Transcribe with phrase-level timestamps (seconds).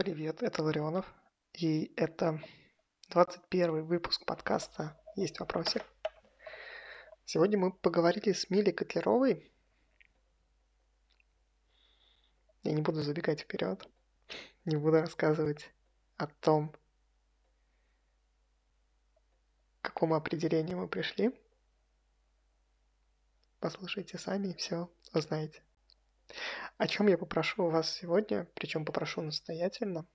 [0.00, 1.04] Привет, это Ларионов.
[1.52, 2.42] И это
[3.10, 5.84] 21 выпуск подкаста «Есть вопросик».
[7.26, 9.52] Сегодня мы поговорили с Милей Котлеровой.
[12.62, 13.86] Я не буду забегать вперед,
[14.64, 15.70] не буду рассказывать
[16.16, 16.70] о том,
[19.82, 21.38] к какому определению мы пришли.
[23.58, 25.62] Послушайте сами и все узнаете.
[26.78, 30.06] О чем я попрошу вас сегодня, причем попрошу настоятельно,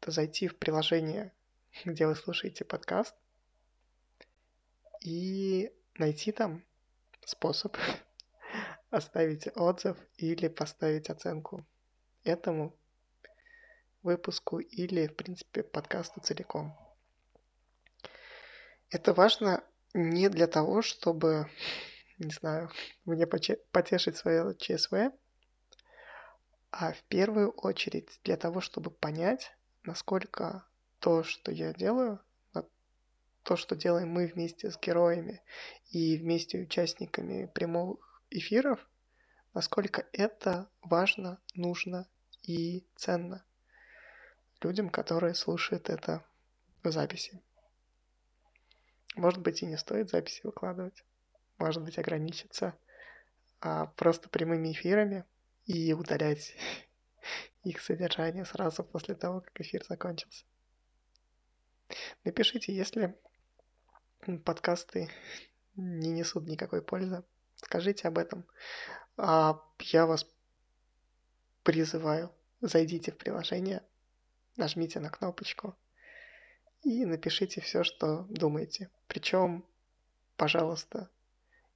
[0.00, 1.32] это зайти в приложение,
[1.84, 3.14] где вы слушаете подкаст,
[5.00, 6.64] и найти там
[7.24, 7.76] способ
[8.90, 11.66] оставить отзыв или поставить оценку
[12.24, 12.76] этому
[14.02, 16.76] выпуску или, в принципе, подкасту целиком.
[18.90, 19.62] Это важно
[19.94, 21.48] не для того, чтобы
[22.24, 22.70] не знаю,
[23.04, 25.12] мне потешить свое ЧСВ,
[26.70, 30.64] а в первую очередь для того, чтобы понять, насколько
[30.98, 32.20] то, что я делаю,
[33.42, 35.42] то, что делаем мы вместе с героями
[35.90, 38.86] и вместе участниками прямых эфиров,
[39.54, 42.06] насколько это важно, нужно
[42.42, 43.42] и ценно
[44.62, 46.22] людям, которые слушают это
[46.82, 47.40] в записи.
[49.16, 51.02] Может быть, и не стоит записи выкладывать
[51.60, 52.76] может быть, ограничиться
[53.60, 55.24] а, просто прямыми эфирами
[55.66, 56.54] и удалять
[57.64, 60.44] их содержание сразу после того, как эфир закончился.
[62.24, 63.16] Напишите, если
[64.44, 65.10] подкасты
[65.76, 67.24] не несут никакой пользы,
[67.56, 68.46] скажите об этом.
[69.16, 70.26] А я вас
[71.62, 73.82] призываю, зайдите в приложение,
[74.56, 75.76] нажмите на кнопочку
[76.82, 78.90] и напишите все, что думаете.
[79.08, 79.66] Причем,
[80.36, 81.10] пожалуйста,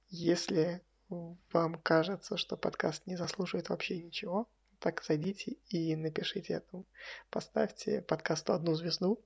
[0.09, 6.85] если вам кажется, что подкаст не заслуживает вообще ничего, так зайдите и напишите этому.
[7.29, 9.23] Поставьте подкасту одну звезду.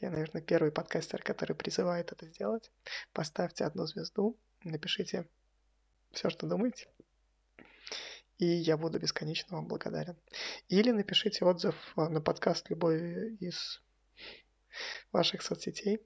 [0.00, 2.70] Я, наверное, первый подкастер, который призывает это сделать.
[3.12, 5.26] Поставьте одну звезду, напишите
[6.12, 6.88] все, что думаете.
[8.38, 10.16] И я буду бесконечно вам благодарен.
[10.68, 13.82] Или напишите отзыв на подкаст любой из
[15.12, 16.00] ваших соцсетей.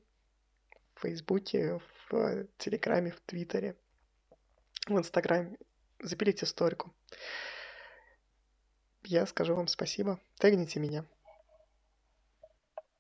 [0.95, 3.77] В Фейсбуке, в Телеграме, в Твиттере
[4.95, 5.57] в Инстаграме,
[6.01, 6.95] запилите историку.
[9.05, 10.21] Я скажу вам спасибо.
[10.39, 11.07] Тегните меня.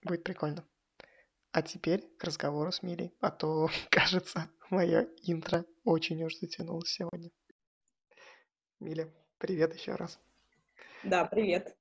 [0.02, 0.64] Будет прикольно.
[1.52, 7.30] А теперь к разговору с Милей, а то, кажется, мое интро очень уж затянулось сегодня.
[8.78, 10.18] Миля, привет еще раз.
[11.02, 11.76] Да, привет.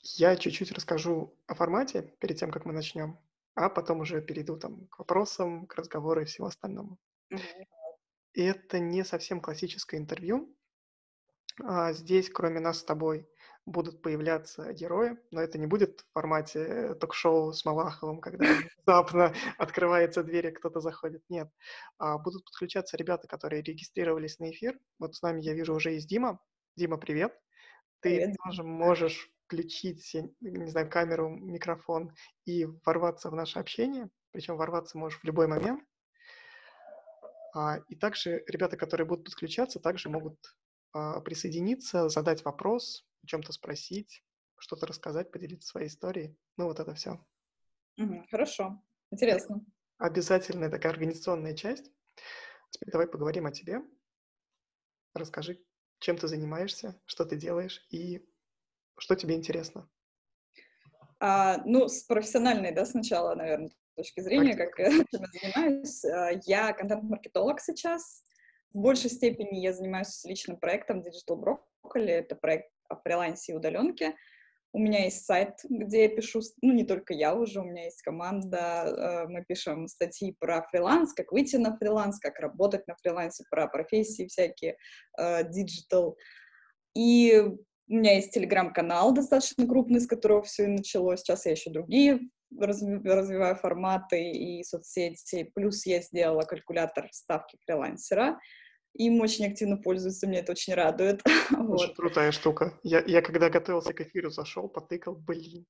[0.00, 3.18] Я чуть-чуть расскажу о формате перед тем, как мы начнем,
[3.54, 6.98] а потом уже перейду там к вопросам, к разговору и всему остальному.
[7.30, 7.66] Mm-hmm.
[8.34, 10.54] Это не совсем классическое интервью.
[11.62, 13.28] А, здесь, кроме нас с тобой,
[13.64, 18.44] будут появляться герои, но это не будет в формате ток-шоу с Малаховым, когда
[18.86, 21.22] внезапно открывается дверь, и кто-то заходит.
[21.28, 21.48] Нет.
[21.98, 24.78] А, будут подключаться ребята, которые регистрировались на эфир.
[24.98, 26.40] Вот с нами, я вижу, уже есть Дима.
[26.76, 27.32] Дима, привет.
[28.00, 28.36] Ты привет.
[28.44, 32.12] тоже можешь включить, не знаю, камеру, микрофон
[32.44, 34.10] и ворваться в наше общение.
[34.32, 35.80] Причем ворваться можешь в любой момент.
[37.54, 40.36] А, и также ребята, которые будут подключаться, также могут
[40.92, 44.24] а, присоединиться, задать вопрос, о чем-то спросить,
[44.58, 46.36] что-то рассказать, поделиться своей историей.
[46.56, 47.24] Ну, вот это все.
[48.28, 49.64] хорошо, интересно.
[49.98, 51.92] Обязательная такая организационная часть.
[52.70, 53.80] Теперь давай поговорим о тебе.
[55.14, 55.64] Расскажи,
[56.00, 58.28] чем ты занимаешься, что ты делаешь и
[58.98, 59.88] что тебе интересно.
[61.20, 66.04] А, ну, с профессиональной, да, сначала, наверное, точки зрения, как я занимаюсь.
[66.04, 68.22] А, я контент-маркетолог сейчас.
[68.72, 72.10] В большей степени я занимаюсь личным проектом Digital Broccoli.
[72.10, 74.14] Это проект о фрилансе и удаленке.
[74.72, 78.02] У меня есть сайт, где я пишу, ну, не только я уже, у меня есть
[78.02, 83.44] команда, а, мы пишем статьи про фриланс, как выйти на фриланс, как работать на фрилансе,
[83.50, 84.76] про профессии всякие,
[85.16, 86.16] digital.
[86.96, 87.40] И
[87.88, 91.20] у меня есть телеграм-канал достаточно крупный, с которого все и началось.
[91.20, 92.20] Сейчас я еще другие
[92.60, 95.50] развиваю форматы и соцсети.
[95.54, 98.38] Плюс я сделала калькулятор ставки фрилансера.
[98.94, 101.20] Им очень активно пользуются, мне это очень радует.
[101.50, 101.96] Очень вот.
[101.96, 102.78] крутая штука.
[102.84, 105.66] Я, я когда готовился к эфиру, зашел, потыкал, блин.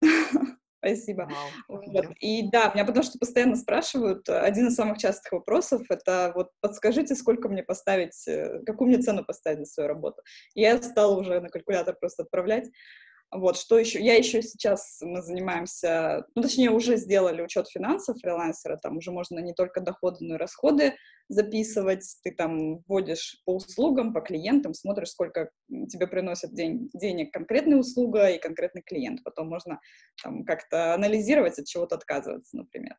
[0.78, 1.28] Спасибо.
[1.68, 2.06] Wow, вот.
[2.20, 7.16] И да, меня потому что постоянно спрашивают, один из самых частых вопросов— это вот подскажите,
[7.16, 10.22] сколько мне поставить, э, какую мне цену поставить за свою работу.
[10.54, 12.70] Я стала уже на калькулятор просто отправлять.
[13.30, 14.02] Вот, что еще?
[14.02, 19.38] Я еще сейчас, мы занимаемся, ну, точнее, уже сделали учет финансов фрилансера, там уже можно
[19.40, 20.94] не только доходы, но и расходы
[21.28, 25.50] записывать, ты там вводишь по услугам, по клиентам, смотришь, сколько
[25.90, 29.78] тебе приносит день, денег конкретная услуга и конкретный клиент, потом можно
[30.22, 32.96] там как-то анализировать, от чего-то отказываться, например.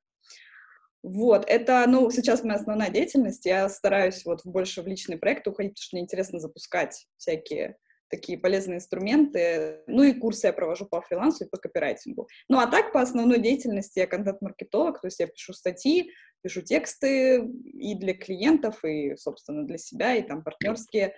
[1.01, 5.71] Вот, это, ну, сейчас моя основная деятельность, я стараюсь вот больше в личные проекты уходить,
[5.71, 7.77] потому что мне интересно запускать всякие
[8.09, 9.83] такие полезные инструменты.
[9.87, 12.27] Ну и курсы я провожу по фрилансу и по копирайтингу.
[12.47, 16.11] Ну а так по основной деятельности я контент-маркетолог, то есть я пишу статьи,
[16.41, 21.17] пишу тексты и для клиентов, и, собственно, для себя, и там партнерские.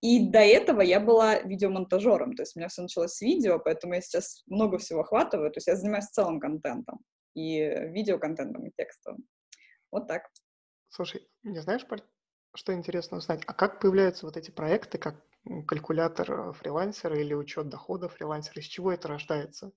[0.00, 3.94] И до этого я была видеомонтажером, то есть у меня все началось с видео, поэтому
[3.94, 7.00] я сейчас много всего охватываю, то есть я занимаюсь целым контентом,
[7.34, 9.24] и видеоконтентом, и текстовым.
[9.92, 10.28] Вот так.
[10.88, 11.86] Слушай, не знаешь,
[12.54, 15.24] что интересно узнать, а как появляются вот эти проекты, как
[15.66, 18.60] калькулятор э, фрилансера или учет доходов фрилансера?
[18.60, 19.72] Из чего это рождается?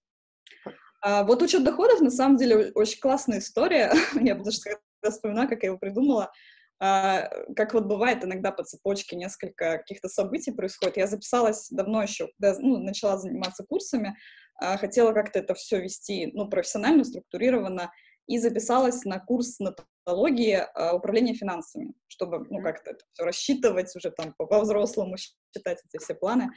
[1.02, 3.94] А, вот учет доходов, на самом деле, очень классная история.
[4.22, 4.72] я потому что
[5.02, 6.32] когда вспоминаю, как я его придумала,
[6.80, 10.98] а, как вот бывает иногда по цепочке несколько каких-то событий происходит.
[10.98, 14.18] Я записалась давно еще, когда ну, начала заниматься курсами,
[14.56, 17.92] а, хотела как-то это все вести, ну, профессионально, структурированно,
[18.28, 24.12] и записалась на курс натологии э, управления финансами, чтобы, ну, как-то это все рассчитывать уже
[24.12, 26.50] там по-взрослому считать эти все планы.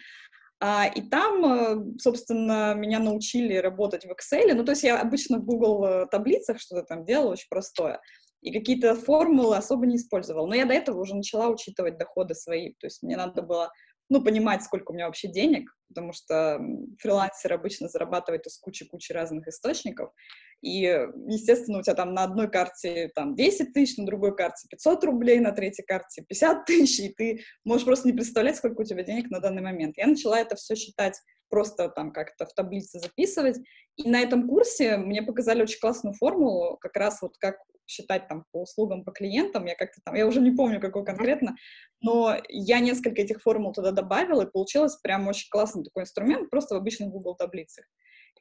[0.60, 4.54] А, и там, э, собственно, меня научили работать в Excel.
[4.54, 8.00] Ну, то есть я обычно в Google таблицах что-то там делала, очень простое.
[8.40, 10.46] И какие-то формулы особо не использовала.
[10.46, 12.72] Но я до этого уже начала учитывать доходы свои.
[12.74, 13.72] То есть мне надо было
[14.08, 16.60] ну, понимать, сколько у меня вообще денег, потому что
[16.98, 20.12] фрилансер обычно зарабатывает из кучи-кучи разных источников,
[20.60, 20.82] и,
[21.28, 25.38] естественно, у тебя там на одной карте там 10 тысяч, на другой карте 500 рублей,
[25.38, 29.30] на третьей карте 50 тысяч, и ты можешь просто не представлять, сколько у тебя денег
[29.30, 29.96] на данный момент.
[29.96, 33.58] Я начала это все считать просто там как-то в таблице записывать,
[33.96, 37.56] и на этом курсе мне показали очень классную формулу, как раз вот как
[37.86, 41.56] считать там по услугам, по клиентам, я как-то там, я уже не помню, какой конкретно,
[42.02, 46.74] но я несколько этих формул туда добавила, и получилось прям очень классный такой инструмент, просто
[46.74, 47.86] в обычных Google таблицах.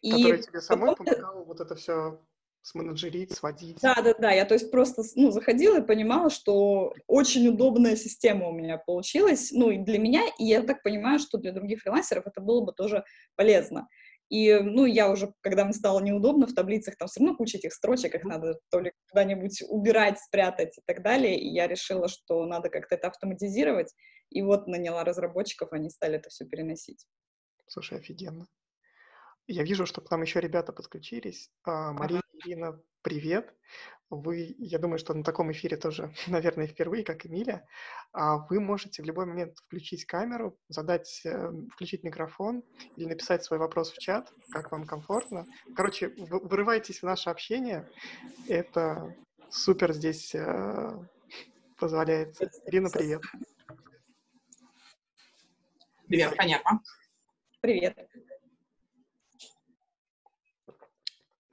[0.01, 1.05] И Который тебе самой потом...
[1.05, 2.19] помогал вот это все
[2.67, 3.79] сменеджерить, сводить.
[3.81, 4.31] Да, да, да.
[4.31, 9.51] Я то есть просто ну, заходила и понимала, что очень удобная система у меня получилась.
[9.51, 12.73] Ну, и для меня, и я так понимаю, что для других фрилансеров это было бы
[12.73, 13.05] тоже
[13.35, 13.87] полезно.
[14.29, 17.73] И, ну, я уже, когда мне стало неудобно в таблицах, там все равно куча этих
[17.73, 22.45] строчек, их надо то ли куда-нибудь убирать, спрятать и так далее, и я решила, что
[22.45, 23.93] надо как-то это автоматизировать,
[24.29, 27.05] и вот наняла разработчиков, они стали это все переносить.
[27.67, 28.47] Слушай, офигенно.
[29.47, 31.49] Я вижу, что к нам еще ребята подключились.
[31.63, 32.39] А, Мария, ага.
[32.43, 33.55] Ирина, привет.
[34.09, 37.65] Вы, я думаю, что на таком эфире тоже, наверное, впервые, как Эмилия.
[38.11, 42.61] А вы можете в любой момент включить камеру, задать, э, включить микрофон
[42.97, 45.45] или написать свой вопрос в чат, как вам комфортно.
[45.75, 47.89] Короче, вырывайтесь в наше общение.
[48.49, 49.15] Это
[49.49, 51.07] супер здесь э,
[51.77, 52.51] позволяется.
[52.65, 53.21] Ирина, привет.
[56.05, 56.81] Привет, понятно.
[57.61, 57.97] Привет.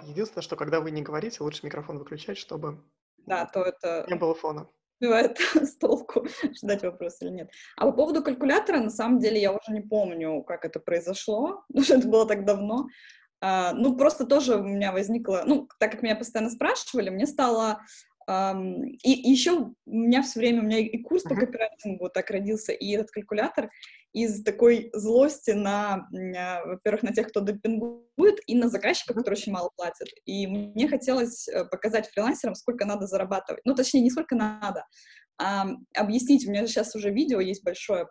[0.06, 2.78] Единственное, что когда вы не говорите, лучше микрофон выключать, чтобы
[3.26, 4.68] да, то это не было фона.
[5.00, 6.26] Бывает с толку,
[6.62, 7.50] ждать вопрос или нет.
[7.76, 11.84] А по поводу калькулятора, на самом деле, я уже не помню, как это произошло, потому
[11.84, 12.86] что это было так давно.
[13.40, 17.80] А, ну, просто тоже у меня возникло, ну, так как меня постоянно спрашивали, мне стало
[18.26, 22.30] Um, и, и еще у меня все время, у меня и курс по копирайтингу так
[22.30, 23.68] родился, и этот калькулятор,
[24.14, 29.52] из такой злости на, а, во-первых, на тех, кто демпингует, и на заказчиков, которые очень
[29.52, 30.09] мало платят.
[30.25, 33.62] И мне хотелось э, показать фрилансерам, сколько надо зарабатывать.
[33.64, 34.87] Ну, точнее, не сколько надо,
[35.37, 35.66] а
[35.97, 36.47] объяснить.
[36.47, 38.06] У меня сейчас уже видео есть большое,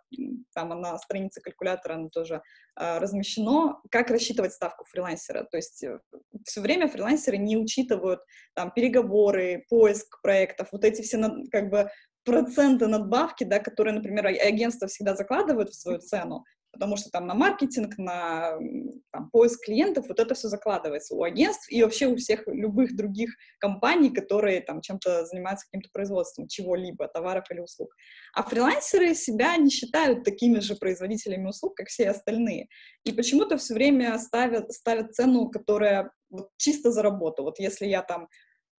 [0.54, 2.42] там на странице калькулятора оно тоже
[2.76, 5.44] а, размещено, как рассчитывать ставку фрилансера.
[5.50, 6.00] То есть э,
[6.44, 8.20] все время фрилансеры не учитывают
[8.52, 11.18] там переговоры, поиск проектов, вот эти все
[11.50, 11.88] как бы
[12.24, 17.34] проценты надбавки, да, которые, например, агентства всегда закладывают в свою цену, потому что там на
[17.34, 18.58] маркетинг, на
[19.12, 23.30] там, поиск клиентов, вот это все закладывается у агентств и вообще у всех любых других
[23.58, 27.94] компаний, которые там чем-то занимаются каким-то производством чего-либо, товаров или услуг.
[28.34, 32.66] А фрилансеры себя не считают такими же производителями услуг, как все остальные.
[33.04, 37.44] И почему-то все время ставят, ставят цену, которая вот чисто за работу.
[37.44, 38.28] Вот если я там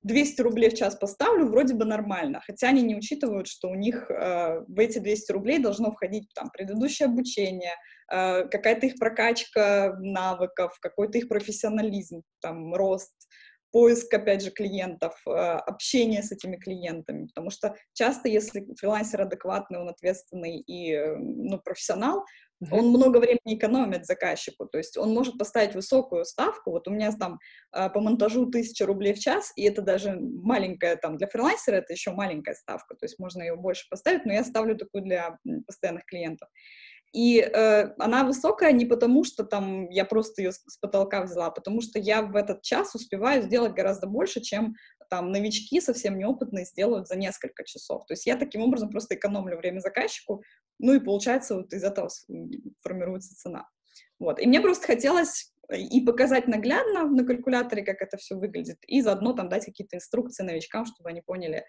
[0.06, 4.10] 200 рублей в час поставлю, вроде бы нормально, хотя они не учитывают, что у них
[4.12, 7.74] э, в эти 200 рублей должно входить там предыдущее обучение,
[8.12, 13.16] э, какая-то их прокачка навыков, какой-то их профессионализм, там, рост,
[13.76, 19.80] поиск, опять же, клиентов, э, общение с этими клиентами, потому что часто, если фрилансер адекватный,
[19.80, 22.24] он ответственный и, э, ну, профессионал,
[22.72, 27.12] он много времени экономит заказчику, то есть он может поставить высокую ставку, вот у меня
[27.12, 27.38] там
[27.74, 31.92] а, по монтажу 1000 рублей в час, и это даже маленькая, там, для фрилансера это
[31.92, 36.06] еще маленькая ставка, то есть можно ее больше поставить, но я ставлю такую для постоянных
[36.06, 36.48] клиентов.
[37.16, 41.46] И э, она высокая не потому, что там я просто ее с, с потолка взяла,
[41.46, 44.76] а потому что я в этот час успеваю сделать гораздо больше, чем
[45.10, 48.06] там новички совсем неопытные сделают за несколько часов.
[48.06, 50.44] То есть я таким образом просто экономлю время заказчику,
[50.78, 52.10] ну и получается вот из этого
[52.82, 53.66] формируется цена.
[54.20, 54.42] Вот.
[54.42, 59.02] И мне просто хотелось э, и показать наглядно на калькуляторе, как это все выглядит, и
[59.02, 61.64] заодно там дать какие-то инструкции новичкам, чтобы они поняли,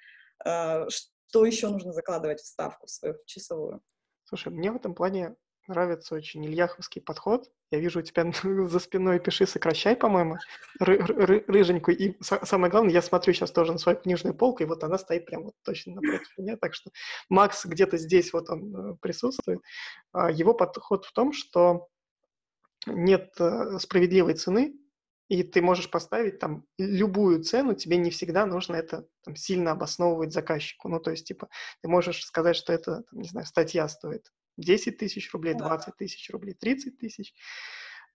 [0.44, 3.80] э, что еще нужно закладывать в ставку свою в часовую.
[4.26, 5.36] Слушай, мне в этом плане
[5.68, 7.50] нравится очень ильяховский подход.
[7.70, 8.30] Я вижу у тебя
[8.68, 10.38] за спиной «пиши, сокращай», по-моему,
[10.80, 11.96] ры- ры- рыженькую.
[11.96, 15.26] И самое главное, я смотрю сейчас тоже на свою книжную полку, и вот она стоит
[15.26, 16.56] прямо вот точно напротив меня.
[16.56, 16.90] Так что
[17.28, 19.60] Макс где-то здесь вот он э, присутствует.
[20.12, 21.88] А, его подход в том, что
[22.86, 24.74] нет э, справедливой цены,
[25.28, 30.32] и ты можешь поставить там любую цену, тебе не всегда нужно это там, сильно обосновывать
[30.32, 30.88] заказчику.
[30.88, 31.48] Ну, то есть, типа,
[31.82, 36.30] ты можешь сказать, что это, там, не знаю, статья стоит 10 тысяч рублей, 20 тысяч
[36.30, 37.34] рублей, 30 тысяч.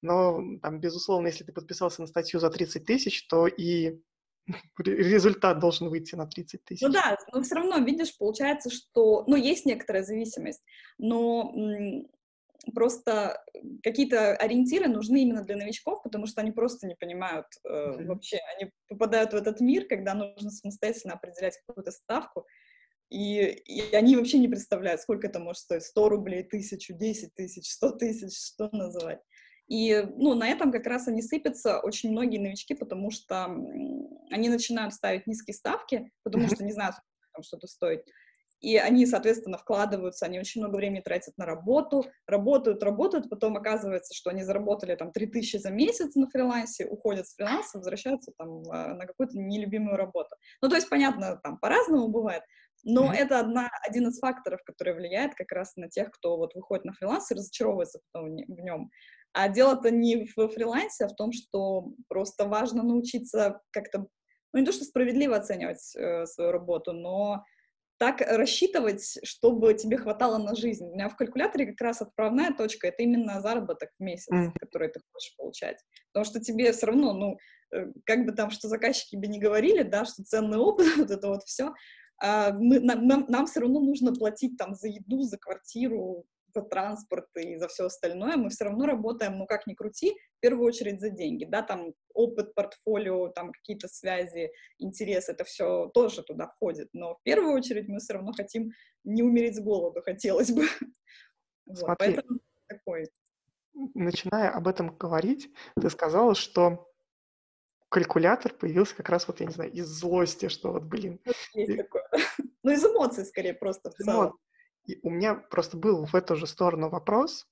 [0.01, 3.99] Но, там, безусловно, если ты подписался на статью за 30 тысяч, то и
[4.79, 6.81] результат должен выйти на 30 тысяч.
[6.81, 10.63] Ну да, но все равно, видишь, получается, что, ну, есть некоторая зависимость,
[10.97, 11.53] но
[12.73, 13.43] просто
[13.83, 18.05] какие-то ориентиры нужны именно для новичков, потому что они просто не понимают э, mm-hmm.
[18.05, 22.45] вообще, они попадают в этот мир, когда нужно самостоятельно определять какую-то ставку,
[23.09, 27.69] и, и они вообще не представляют, сколько это может стоить, 100 рублей, тысячу, 10 тысяч,
[27.71, 29.19] 100 тысяч, что называть.
[29.67, 33.45] И, ну, на этом как раз они сыпятся очень многие новички, потому что
[34.29, 38.05] они начинают ставить низкие ставки, потому что не знают, сколько что-то стоит.
[38.61, 44.13] И они, соответственно, вкладываются, они очень много времени тратят на работу, работают, работают, потом оказывается,
[44.13, 48.93] что они заработали там 3000 за месяц на фрилансе, уходят с фриланса, возвращаются там а,
[48.93, 50.35] на какую-то нелюбимую работу.
[50.61, 52.43] Ну, то есть, понятно, там по-разному бывает,
[52.83, 53.15] но mm-hmm.
[53.15, 56.93] это одна, один из факторов, который влияет как раз на тех, кто вот выходит на
[56.93, 58.89] фриланс и разочаровывается потом в нем.
[59.33, 64.07] А дело-то не в фрилансе, а в том, что просто важно научиться как-то,
[64.53, 67.43] ну не то, что справедливо оценивать э, свою работу, но
[68.01, 70.83] так рассчитывать, чтобы тебе хватало на жизнь.
[70.87, 74.53] У меня в калькуляторе как раз отправная точка— это именно заработок в месяц, mm.
[74.59, 75.77] который ты хочешь получать.
[76.11, 77.37] Потому что тебе все равно, ну,
[77.71, 81.27] э, как бы там, что заказчики бы не говорили, да, что ценный опыт, вот это
[81.27, 81.75] вот все,
[82.19, 86.61] а, мы, нам, нам, нам все равно нужно платить там за еду, за квартиру, за
[86.61, 90.67] транспорт и за все остальное, мы все равно работаем, ну как ни крути, в первую
[90.67, 96.47] очередь за деньги, да, там опыт, портфолио, там какие-то связи, интересы, это все тоже туда
[96.47, 98.71] входит, но в первую очередь мы все равно хотим
[99.03, 100.63] не умереть с голоду, хотелось бы.
[101.73, 103.09] Смотри, вот, поэтому такой.
[103.73, 106.91] Начиная об этом говорить, ты сказала, что
[107.91, 111.19] калькулятор появился как раз вот, я не знаю, из злости, что вот, блин.
[111.53, 111.77] Есть и...
[111.77, 112.03] такое.
[112.63, 114.37] Ну, из эмоций, скорее, просто в целом.
[114.91, 117.47] И у меня просто был в эту же сторону вопрос,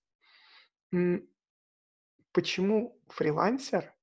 [2.33, 3.95] почему фрилансер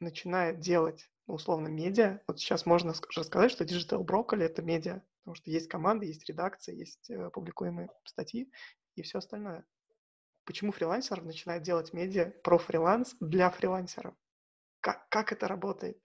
[0.00, 2.20] начинает делать, ну, условно, медиа.
[2.26, 6.28] Вот сейчас можно уже сказать, что Digital Broccoli— это медиа, потому что есть команда, есть
[6.28, 8.52] редакция, есть э, публикуемые статьи
[8.96, 9.64] и все остальное.
[10.44, 14.14] Почему фрилансер начинает делать медиа про фриланс для фрилансеров?
[14.80, 15.98] Как, как это работает?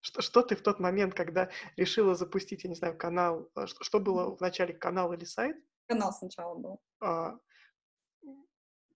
[0.00, 3.84] Что, что ты в тот момент, когда решила запустить, я не знаю, канал, э, что,
[3.84, 5.56] что было в начале, канал или сайт?
[5.88, 6.80] Канал сначала был.
[7.00, 7.38] А,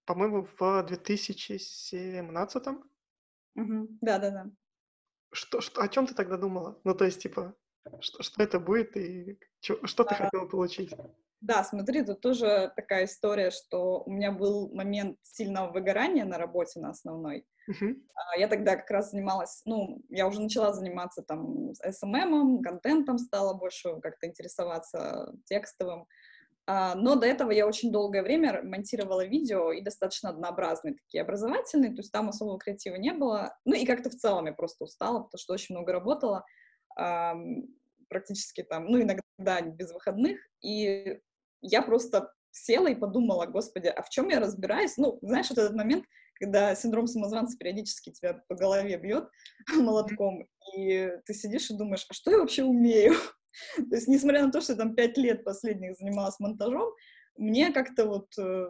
[0.04, 2.68] по-моему, в 2017
[3.54, 3.88] угу.
[4.00, 4.50] Да, да, да.
[5.32, 6.78] Что, что, о чем ты тогда думала?
[6.84, 7.54] Ну, то есть, типа,
[8.00, 10.94] что, что это будет и что, что ты а, хотела получить?
[11.40, 16.78] Да, смотри, тут тоже такая история, что у меня был момент сильного выгорания на работе
[16.80, 17.46] на основной.
[17.70, 17.96] Uh-huh.
[18.36, 24.00] Я тогда как раз занималась, ну, я уже начала заниматься там SMM, контентом стала больше
[24.00, 26.06] как-то интересоваться текстовым.
[26.66, 31.90] А, но до этого я очень долгое время монтировала видео и достаточно однообразные такие образовательные,
[31.90, 33.56] то есть там особого креатива не было.
[33.64, 36.44] Ну и как-то в целом я просто устала, потому что очень много работала,
[38.08, 41.18] практически там, ну иногда без выходных, и
[41.62, 44.96] я просто села и подумала, господи, а в чем я разбираюсь?
[44.98, 46.04] Ну, знаешь, вот этот момент,
[46.34, 49.28] когда синдром самозванца периодически тебя по голове бьет
[49.74, 53.14] молотком, и ты сидишь и думаешь, а что я вообще умею?
[53.76, 56.92] То есть, несмотря на то, что я там пять лет последних занималась монтажом,
[57.36, 58.66] мне как-то вот, э,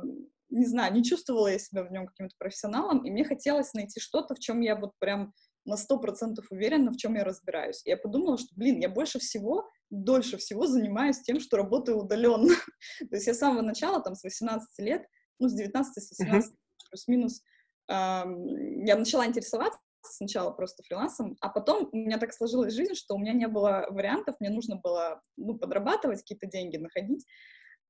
[0.51, 4.35] не знаю, не чувствовала я себя в нем каким-то профессионалом, и мне хотелось найти что-то,
[4.35, 5.33] в чем я вот прям
[5.65, 7.83] на сто процентов уверена, в чем я разбираюсь.
[7.85, 12.55] И я подумала, что, блин, я больше всего, дольше всего занимаюсь тем, что работаю удаленно.
[12.99, 15.07] То есть я с самого начала, там, с 18 лет,
[15.39, 16.57] ну, с 19, с 18, uh-huh.
[16.91, 17.43] плюс-минус,
[17.89, 23.19] я начала интересоваться сначала просто фрилансом, а потом у меня так сложилась жизнь, что у
[23.19, 27.27] меня не было вариантов, мне нужно было, ну, подрабатывать, какие-то деньги находить,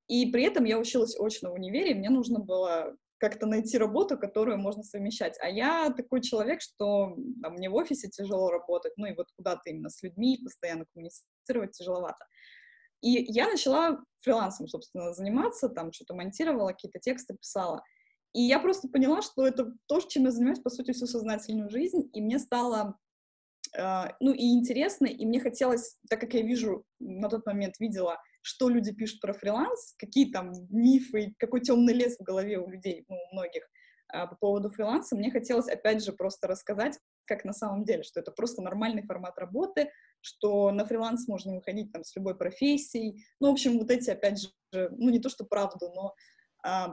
[0.07, 4.57] и при этом я училась очно в универе, мне нужно было как-то найти работу, которую
[4.57, 5.37] можно совмещать.
[5.39, 9.69] А я такой человек, что там, мне в офисе тяжело работать, ну и вот куда-то
[9.69, 12.25] именно с людьми постоянно коммуницировать тяжеловато.
[13.01, 17.81] И я начала фрилансом, собственно, заниматься, там что-то монтировала, какие-то тексты писала.
[18.33, 22.09] И я просто поняла, что это то, чем я занимаюсь, по сути, всю сознательную жизнь,
[22.13, 22.97] и мне стало,
[23.77, 28.17] э, ну, и интересно, и мне хотелось, так как я вижу, на тот момент видела,
[28.41, 33.05] что люди пишут про фриланс, какие там мифы, какой темный лес в голове у людей,
[33.07, 33.69] ну, у многих,
[34.11, 38.19] э, по поводу фриланса, мне хотелось, опять же, просто рассказать, как на самом деле, что
[38.19, 43.49] это просто нормальный формат работы, что на фриланс можно выходить там с любой профессией, ну,
[43.49, 46.15] в общем, вот эти, опять же, ну, не то, что правду, но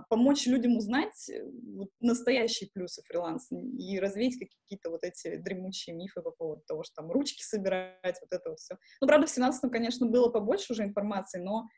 [0.08, 1.44] помочь людям узнать э,
[1.76, 6.96] вот, настоящие плюсы фриланса и развеять какие-то вот эти дремучие мифы по поводу того, что
[6.96, 8.76] там ручки собирать, вот это вот все.
[9.00, 11.68] Ну, правда, в 17 конечно, было побольше уже информации, но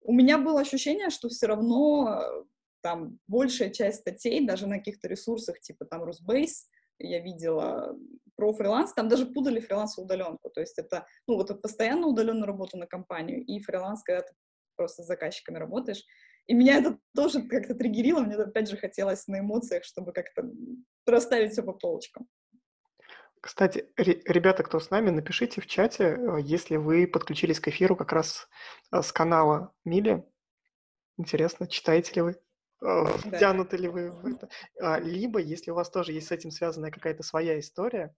[0.00, 2.44] у меня было ощущение, что все равно э,
[2.80, 6.68] там большая часть статей, даже на каких-то ресурсах, типа там Русбейс,
[6.98, 7.96] я видела
[8.36, 12.46] про фриланс, там даже путали фриланс и удаленку, то есть это, ну, вот постоянно удаленную
[12.46, 14.32] работу на компанию и фриланс, когда ты
[14.76, 16.02] просто с заказчиками работаешь,
[16.46, 20.50] и меня это тоже как-то триггерило, мне опять же хотелось на эмоциях, чтобы как-то
[21.06, 22.28] расставить все по полочкам.
[23.40, 28.12] Кстати, ребята, кто с нами, напишите в чате, э, если вы подключились к эфиру как
[28.12, 28.48] раз
[28.92, 30.24] э, с канала Мили.
[31.18, 32.30] Интересно, читаете ли вы?
[32.30, 33.36] Э, да.
[33.36, 34.48] Втянуты ли вы в это?
[34.80, 38.14] А, либо, если у вас тоже есть с этим связанная какая-то своя история,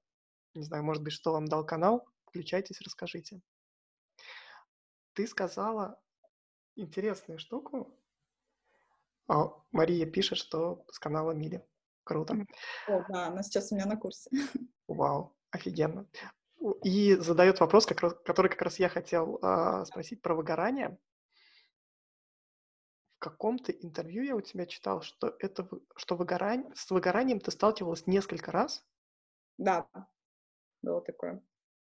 [0.55, 3.41] не знаю, может быть, что вам дал канал, включайтесь, расскажите.
[5.15, 5.99] Ты сказала
[6.77, 7.99] интересную штуку,
[9.27, 11.65] а, Мария пишет, что с канала Мили.
[12.05, 12.47] Круто.
[12.87, 14.31] О, да, она сейчас у меня на курсе.
[14.89, 16.07] Вау, офигенно.
[16.83, 20.99] И задает вопрос, который как раз я хотел э, спросить про выгорание.
[23.17, 28.07] В каком-то интервью я у тебя читал, что это что выгорание, с выгоранием ты сталкивалась
[28.07, 28.85] несколько раз.
[29.57, 29.89] Да,
[30.83, 31.43] было такое.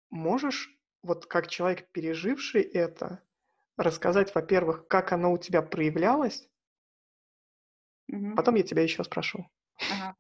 [0.10, 0.70] Можешь,
[1.04, 3.22] вот как человек, переживший это,
[3.78, 6.50] рассказать, во-первых, как оно у тебя проявлялось,
[8.12, 8.36] Угу.
[8.36, 9.48] Потом я тебя еще спрошу.
[9.92, 10.16] Ага.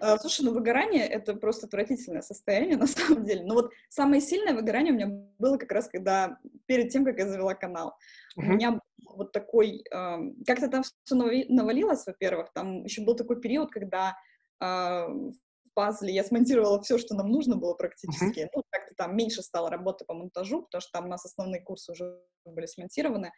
[0.00, 3.44] А, слушай, ну выгорание— это просто отвратительное состояние на самом деле.
[3.44, 7.26] Но вот самое сильное выгорание у меня было как раз, когда перед тем, как я
[7.26, 7.96] завела канал.
[8.36, 8.44] Uh-huh.
[8.44, 8.80] У меня
[9.14, 9.84] вот такой...
[9.92, 12.52] Э, как-то там все навалилось, во-первых.
[12.52, 14.16] Там еще был такой период, когда
[14.60, 15.34] э, в
[15.74, 18.40] пазле я смонтировала все, что нам нужно было практически.
[18.40, 18.50] Uh-huh.
[18.54, 21.92] Ну, как-то там меньше стало работы по монтажу, потому что там у нас основные курсы
[21.92, 23.32] уже были смонтированы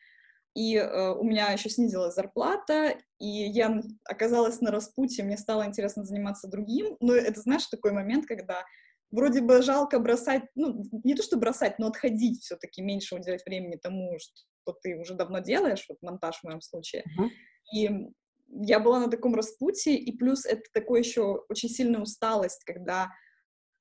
[0.54, 6.04] и э, у меня еще снизилась зарплата, и я оказалась на распутье, мне стало интересно
[6.04, 8.64] заниматься другим, но это, знаешь, такой момент, когда
[9.10, 13.78] вроде бы жалко бросать, ну, не то что бросать, но отходить все-таки, меньше уделять времени
[13.80, 17.04] тому, что ты уже давно делаешь, вот монтаж в моем случае.
[17.04, 17.28] Uh-huh.
[17.74, 17.90] И
[18.48, 23.10] я была на таком распутье, и плюс это такой еще очень сильная усталость, когда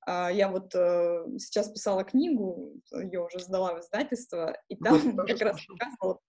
[0.07, 5.27] Uh, я вот uh, сейчас писала книгу, ее уже сдала в издательство, и там вот,
[5.27, 6.19] как раз показывала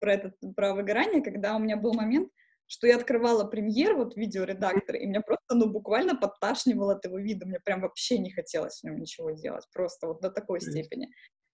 [0.00, 2.30] про, этот, про выгорание, когда у меня был момент,
[2.66, 7.60] что я открывала премьер, вот видеоредактор, и меня просто, ну, буквально подташнивало этого вида, мне
[7.60, 11.08] прям вообще не хотелось в нем ничего делать, просто вот до такой степени.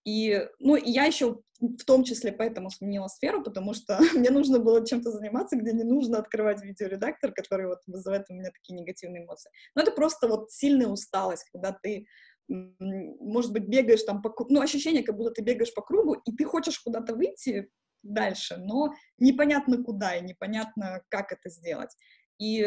[0.05, 4.59] И, ну, и я еще в том числе поэтому сменила сферу, потому что мне нужно
[4.59, 9.25] было чем-то заниматься, где не нужно открывать видеоредактор, который вот вызывает у меня такие негативные
[9.25, 9.51] эмоции.
[9.75, 12.07] Но это просто вот сильная усталость, когда ты
[12.47, 16.45] может быть, бегаешь там по ну, ощущение, как будто ты бегаешь по кругу, и ты
[16.45, 17.71] хочешь куда-то выйти,
[18.05, 21.91] дальше, но непонятно куда и непонятно, как это сделать.
[22.39, 22.63] И,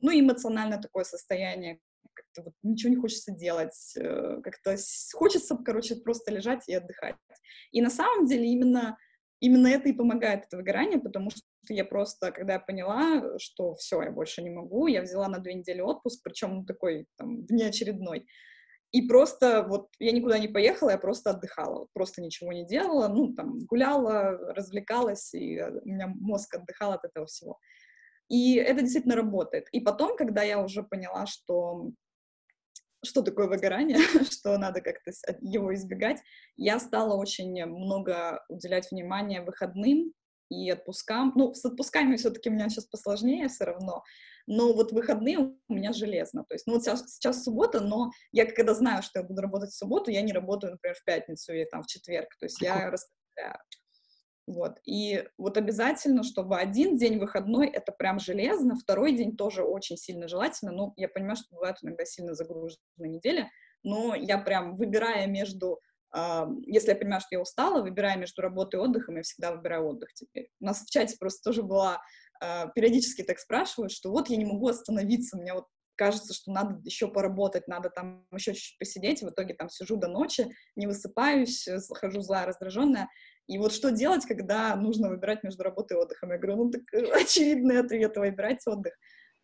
[0.00, 1.80] ну, эмоционально такое состояние,
[2.14, 4.76] как-то вот ничего не хочется делать, э, как-то
[5.14, 7.16] хочется, короче, просто лежать и отдыхать.
[7.72, 8.98] И на самом деле именно,
[9.40, 14.02] именно это и помогает это выгорание, потому что я просто, когда я поняла, что все,
[14.02, 18.26] я больше не могу, я взяла на две недели отпуск, причем такой там внеочередной,
[18.92, 23.34] и просто вот я никуда не поехала, я просто отдыхала, просто ничего не делала, ну,
[23.34, 27.58] там, гуляла, развлекалась, и э, у меня мозг отдыхал от этого всего.
[28.28, 29.68] И это действительно работает.
[29.72, 31.92] И потом, когда я уже поняла, что
[33.02, 33.98] что такое выгорание,
[34.30, 36.20] что надо как-то его избегать,
[36.56, 40.12] я стала очень много уделять внимания выходным
[40.50, 41.32] и отпускам.
[41.34, 44.02] Ну, с отпусками все-таки у меня сейчас посложнее все равно,
[44.46, 46.44] но вот выходные у меня железно.
[46.44, 49.70] То есть, ну вот сейчас, сейчас суббота, но я когда знаю, что я буду работать
[49.70, 52.36] в субботу, я не работаю, например, в пятницу или там в четверг.
[52.38, 53.58] То есть я распределяю.
[54.46, 54.78] Вот.
[54.84, 60.26] И вот обязательно, чтобы один день выходной— это прям железно, второй день тоже очень сильно
[60.26, 60.72] желательно.
[60.72, 63.48] Ну, я понимаю, что бывает иногда сильно загруженная неделя,
[63.84, 65.80] но я прям, выбирая между
[66.66, 70.12] если я понимаю, что я устала, выбирая между работой и отдыхом, я всегда выбираю отдых
[70.12, 70.48] теперь.
[70.60, 72.02] У нас в чате просто тоже была,
[72.42, 75.66] uh, периодически так спрашивают, что вот я не могу остановиться, меня вот
[76.00, 80.08] кажется, что надо еще поработать, надо там еще чуть-чуть посидеть, в итоге там сижу до
[80.08, 83.08] ночи, не высыпаюсь, хожу злая, раздраженная.
[83.46, 86.30] И вот что делать, когда нужно выбирать между работой и отдыхом?
[86.30, 88.94] Я говорю, ну, так э, очевидный ответ— выбирать отдых.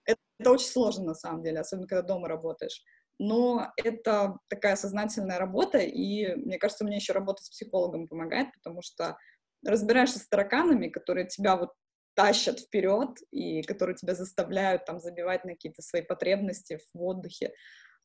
[0.07, 2.83] Это, это очень сложно, на самом деле, особенно когда дома работаешь.
[3.19, 8.83] Но это такая сознательная работа, и мне кажется, мне еще работать с психологом помогает, потому
[8.83, 9.17] что
[9.65, 11.71] разбираешься с тараканами, которые тебя вот
[12.15, 17.53] тащат вперед и которые тебя заставляют там забивать на какие-то свои потребности в отдыхе,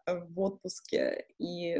[0.05, 1.77] э, в отпуске, и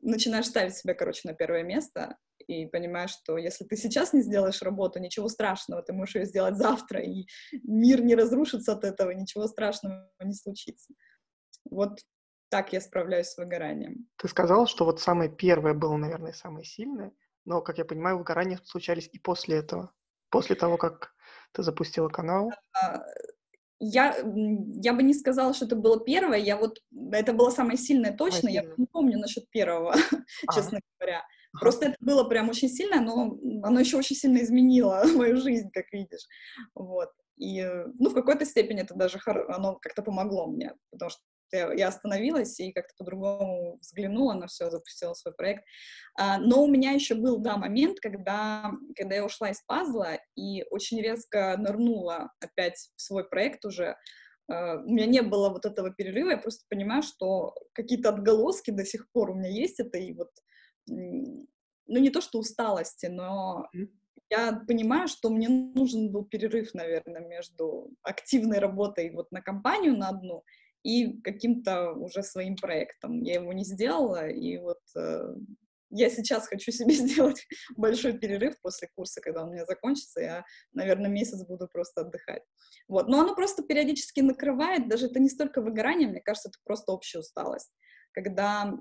[0.00, 4.62] начинаешь ставить себя, короче, на первое место, и понимаешь, что если ты сейчас не сделаешь
[4.62, 7.26] работу, ничего страшного, ты можешь ее сделать завтра, и
[7.62, 10.92] мир не разрушится от этого, ничего страшного не случится.
[11.68, 12.00] Вот
[12.48, 14.08] так я справляюсь с выгоранием.
[14.16, 17.12] Ты сказал, что вот самое первое было, наверное, самое сильное,
[17.44, 19.92] но, как я понимаю, выгорания случались и после этого,
[20.30, 21.14] после того, как
[21.52, 22.50] ты запустила канал?
[22.74, 23.02] А,
[23.80, 24.16] я,
[24.82, 26.78] я бы не сказала, что это было первое, я вот,
[27.12, 29.94] это было самое сильное точно, я не помню насчет первого,
[30.54, 31.24] честно говоря.
[31.60, 35.86] Просто это было прям очень сильно, но оно еще очень сильно изменило мою жизнь, как
[35.92, 36.26] видишь.
[36.74, 37.10] Вот.
[37.36, 37.64] И,
[37.98, 41.20] ну, в какой-то степени это даже оно как-то помогло мне, потому что
[41.56, 45.64] я остановилась и как-то по-другому взглянула на все, запустила свой проект.
[46.18, 50.64] А, но у меня еще был, да, момент, когда, когда я ушла из пазла и
[50.70, 53.96] очень резко нырнула опять в свой проект уже.
[54.50, 58.84] А, у меня не было вот этого перерыва, я просто понимаю, что какие-то отголоски до
[58.84, 60.30] сих пор у меня есть, это и вот,
[60.86, 61.46] ну,
[61.86, 63.66] не то, что усталости, но
[64.30, 70.08] я понимаю, что мне нужен был перерыв, наверное, между активной работой вот на компанию на
[70.08, 70.44] одну
[70.88, 73.22] и каким-то уже своим проектом.
[73.22, 75.34] Я его не сделала, и вот э,
[75.90, 77.46] я сейчас хочу себе сделать
[77.76, 82.42] большой перерыв после курса, когда он у меня закончится, я, наверное, месяц буду просто отдыхать.
[82.88, 83.06] Вот.
[83.06, 87.18] Но оно просто периодически накрывает, даже это не столько выгорание, мне кажется, это просто общая
[87.18, 87.70] усталость.
[88.12, 88.74] Когда,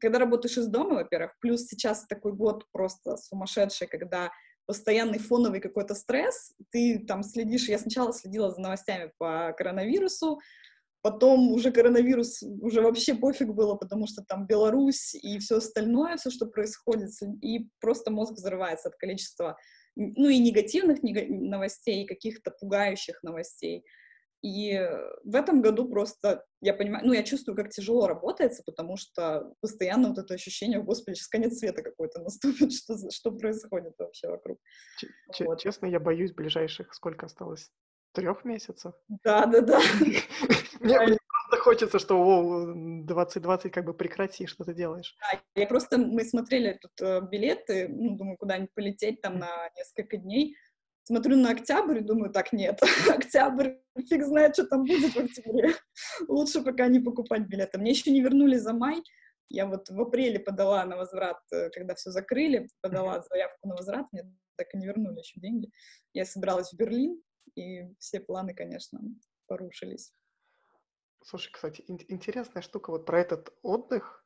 [0.00, 4.30] когда работаешь из дома, во-первых, плюс сейчас такой год просто сумасшедший, когда
[4.64, 10.38] постоянный фоновый какой-то стресс, ты там следишь, я сначала следила за новостями по коронавирусу,
[11.02, 16.30] Потом уже коронавирус, уже вообще пофиг было, потому что там Беларусь и все остальное, все,
[16.30, 17.10] что происходит,
[17.40, 19.56] и просто мозг взрывается от количества,
[19.96, 23.84] ну и негативных новостей, и каких-то пугающих новостей.
[24.42, 24.78] И
[25.24, 30.08] в этом году просто, я понимаю, ну, я чувствую, как тяжело работается, потому что постоянно
[30.08, 34.58] вот это ощущение, господи, сейчас конец света какой-то наступит, что, что происходит вообще вокруг.
[34.98, 35.60] Ч- вот.
[35.60, 37.70] Честно, я боюсь ближайших, сколько осталось?
[38.12, 38.92] трех месяцев.
[39.24, 39.80] Да, да, да.
[40.80, 45.14] Мне просто хочется, что о, 2020 как бы прекрати, что ты делаешь.
[45.20, 50.16] Да, я просто, мы смотрели тут э, билеты, ну, думаю, куда-нибудь полететь там на несколько
[50.16, 50.56] дней.
[51.04, 53.74] Смотрю на октябрь и думаю, так, нет, октябрь,
[54.08, 55.74] фиг знает, что там будет в октябре.
[56.28, 57.78] Лучше пока не покупать билеты.
[57.78, 59.02] Мне еще не вернули за май.
[59.48, 64.06] Я вот в апреле подала на возврат, э, когда все закрыли, подала заявку на возврат,
[64.12, 64.22] мне
[64.56, 65.70] так и не вернули еще деньги.
[66.14, 67.20] Я собиралась в Берлин,
[67.56, 69.00] и все планы, конечно,
[69.46, 70.12] порушились.
[71.24, 74.24] Слушай, кстати, ин- интересная штука вот про этот отдых.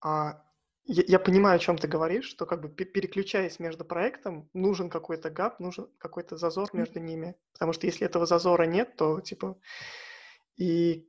[0.00, 0.42] А,
[0.84, 5.30] я, я понимаю, о чем ты говоришь, что как бы переключаясь между проектом, нужен какой-то
[5.30, 7.36] гап, нужен какой-то зазор между ними.
[7.52, 9.58] Потому что если этого зазора нет, то типа...
[10.56, 11.08] И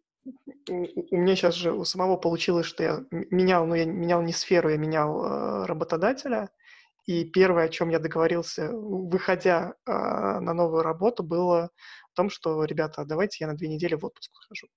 [0.69, 4.69] у, меня сейчас же у самого получилось, что я менял, ну я менял не сферу,
[4.69, 6.51] я менял э, работодателя,
[7.05, 11.71] и первое, о чем я договорился, выходя э, на новую работу, было
[12.11, 14.67] в том, что, ребята, давайте я на две недели в отпуск схожу.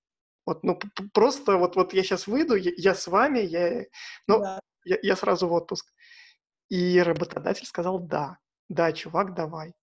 [0.45, 0.79] Вот, ну,
[1.13, 3.85] просто вот, вот я сейчас выйду, я, я с вами, я,
[4.27, 4.59] ну, да.
[4.83, 5.93] я, я сразу в отпуск.
[6.69, 9.73] И работодатель сказал, да, да, чувак, давай.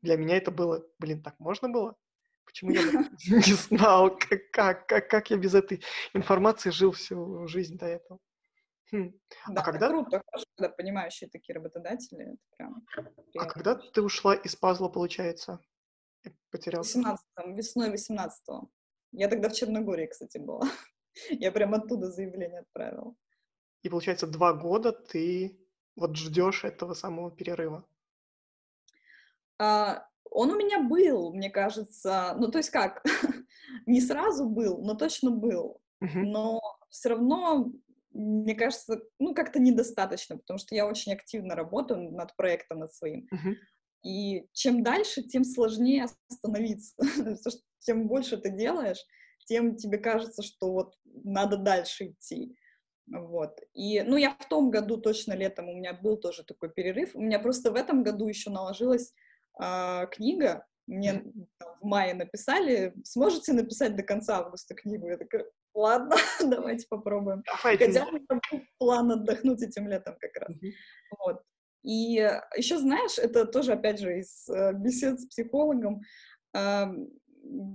[0.00, 1.96] Для меня это было, блин, так можно было?
[2.44, 2.82] Почему я
[3.28, 5.82] не знал, как, как, как я без этой
[6.14, 8.20] информации жил всю жизнь до этого?
[8.92, 9.12] Хм.
[9.46, 9.88] А да, а когда...
[9.88, 10.22] круто,
[10.56, 12.34] когда понимающие такие работодатели.
[12.34, 12.86] Это прям
[13.38, 15.58] а когда ты ушла из пазла, получается?
[16.50, 16.98] Потерялся.
[16.98, 18.70] 18 весной 18-го.
[19.16, 20.68] Я тогда в Черногории, кстати, была.
[21.30, 23.14] Я прям оттуда заявление отправила.
[23.82, 25.58] И получается, два года ты
[25.96, 27.86] вот ждешь этого самого перерыва.
[29.58, 32.34] А, он у меня был, мне кажется.
[32.38, 33.04] Ну, то есть как?
[33.86, 35.80] Не сразу был, но точно был.
[36.02, 36.22] Uh-huh.
[36.22, 37.72] Но все равно
[38.10, 43.28] мне кажется, ну, как-то недостаточно, потому что я очень активно работаю над проектом, над своим.
[43.32, 43.54] Uh-huh.
[44.04, 46.94] И чем дальше, тем сложнее остановиться.
[47.80, 49.04] Тем больше ты делаешь,
[49.46, 52.56] тем тебе кажется, что вот надо дальше идти.
[53.06, 53.60] Вот.
[53.74, 57.14] И, ну, я в том году точно летом у меня был тоже такой перерыв.
[57.14, 59.12] У меня просто в этом году еще наложилась
[59.62, 60.66] э, книга.
[60.86, 61.24] Мне
[61.58, 65.08] там, в мае написали, сможете написать до конца августа книгу?
[65.08, 67.42] Я такая, ладно, давайте попробуем.
[67.46, 67.86] Давайте.
[67.86, 68.20] Хотя бы
[68.78, 70.56] план отдохнуть этим летом как раз.
[70.56, 70.72] Mm-hmm.
[71.18, 71.42] Вот.
[71.84, 72.14] И
[72.56, 76.00] еще, знаешь, это тоже, опять же, из э, бесед с психологом.
[76.56, 76.86] Э,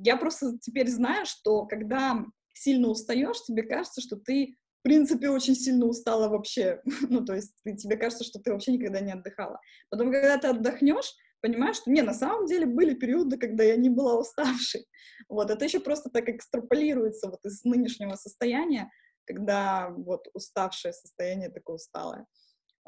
[0.04, 5.56] я просто теперь знаю, что когда сильно устаешь, тебе кажется, что ты в принципе, очень
[5.56, 6.82] сильно устала вообще.
[7.10, 9.60] ну, то есть ты, тебе кажется, что ты вообще никогда не отдыхала.
[9.90, 13.90] Потом, когда ты отдохнешь, понимаешь, что, не, на самом деле были периоды, когда я не
[13.90, 14.86] была уставшей.
[15.28, 18.90] Вот, это еще просто так экстраполируется вот из нынешнего состояния,
[19.26, 22.26] когда вот уставшее состояние такое усталое.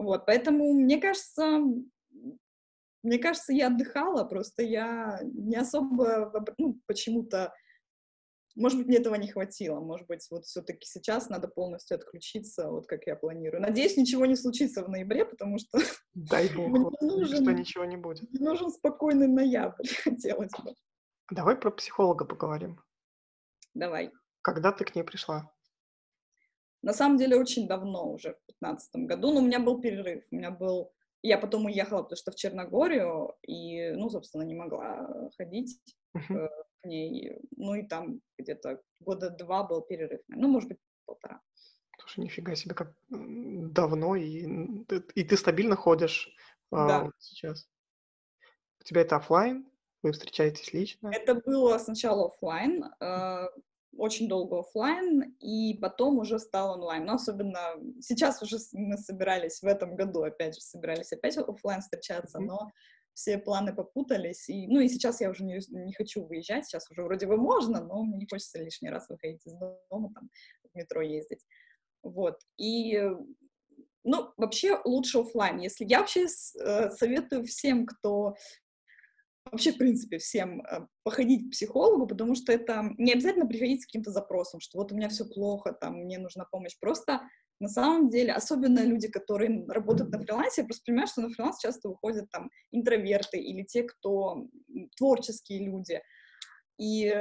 [0.04, 1.60] Вот, поэтому, мне кажется,
[3.04, 7.54] мне кажется, я отдыхала, просто я не особо, ну, почему-то
[8.56, 9.80] может быть, мне этого не хватило.
[9.80, 13.62] Может быть, вот все-таки сейчас надо полностью отключиться, вот как я планирую.
[13.62, 15.80] Надеюсь, ничего не случится в ноябре, потому что...
[16.14, 18.30] Дай бог, нужен, что ничего не будет.
[18.32, 20.76] Мне нужен спокойный ноябрь, хотелось бы.
[21.32, 22.82] Давай про психолога поговорим.
[23.74, 24.12] Давай.
[24.42, 25.50] Когда ты к ней пришла?
[26.82, 30.24] На самом деле, очень давно, уже в 2015 году, но у меня был перерыв.
[30.32, 30.92] У меня был...
[31.24, 35.80] Я потом уехала, потому что в Черногорию, и, ну, собственно, не могла ходить.
[36.18, 36.50] Uh-huh
[36.82, 37.38] к ней.
[37.56, 40.22] Ну и там где-то года два был перерыв.
[40.28, 41.42] Ну, может быть, полтора.
[42.00, 44.48] Слушай, нифига себе, как давно, и,
[45.16, 46.34] и ты стабильно ходишь
[46.72, 47.04] а, да.
[47.04, 47.70] вот сейчас.
[48.80, 49.68] У тебя это офлайн?
[50.02, 51.12] Вы встречаетесь лично?
[51.14, 52.86] Это было сначала офлайн,
[53.98, 57.06] очень долго офлайн, и потом уже стал онлайн.
[57.06, 62.40] Но особенно сейчас уже мы собирались в этом году, опять же, собирались опять офлайн встречаться,
[62.40, 62.46] mm-hmm.
[62.46, 62.72] но
[63.14, 67.04] все планы попутались, и, ну, и сейчас я уже не, не хочу выезжать, сейчас уже
[67.04, 70.30] вроде бы можно, но мне не хочется лишний раз выходить из дома, там,
[70.64, 71.46] в метро ездить,
[72.04, 73.02] вот, и,
[74.04, 78.36] ну, вообще лучше офлайн, если я вообще э, советую всем, кто
[79.46, 83.86] вообще, в принципе, всем э, походить к психологу, потому что это не обязательно приходить с
[83.86, 86.78] каким-то запросом, что вот у меня все плохо, там, мне нужна помощь.
[86.80, 87.22] Просто
[87.60, 91.60] на самом деле, особенно люди, которые работают на фрилансе, я просто понимаю, что на фриланс
[91.60, 94.48] часто выходят там интроверты или те, кто
[94.98, 96.02] творческие люди.
[96.80, 97.14] И,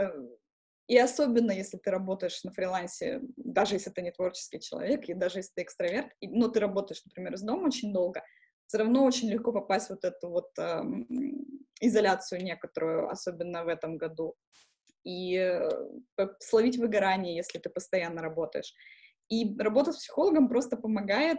[0.89, 5.41] и особенно, если ты работаешь на фрилансе, даже если ты не творческий человек, и даже
[5.41, 8.23] если ты экстраверт, и, но ты работаешь, например, из дома очень долго,
[8.67, 10.83] все равно очень легко попасть в вот эту вот э,
[11.81, 14.35] изоляцию некоторую, особенно в этом году,
[15.05, 15.69] и э,
[16.41, 18.75] словить выгорание, если ты постоянно работаешь.
[19.29, 21.39] И работа с психологом просто помогает,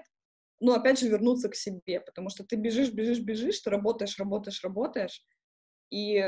[0.60, 4.64] ну, опять же, вернуться к себе, потому что ты бежишь, бежишь, бежишь, ты работаешь, работаешь,
[4.64, 5.24] работаешь,
[5.92, 6.24] и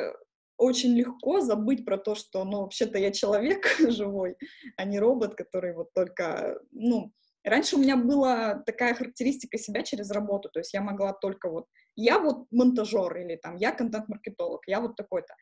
[0.57, 4.35] очень легко забыть про то, что, ну, вообще-то я человек живой,
[4.77, 7.11] а не робот, который вот только, ну,
[7.43, 11.65] раньше у меня была такая характеристика себя через работу, то есть я могла только вот,
[11.95, 15.35] я вот монтажер или там, я контент-маркетолог, я вот такой-то.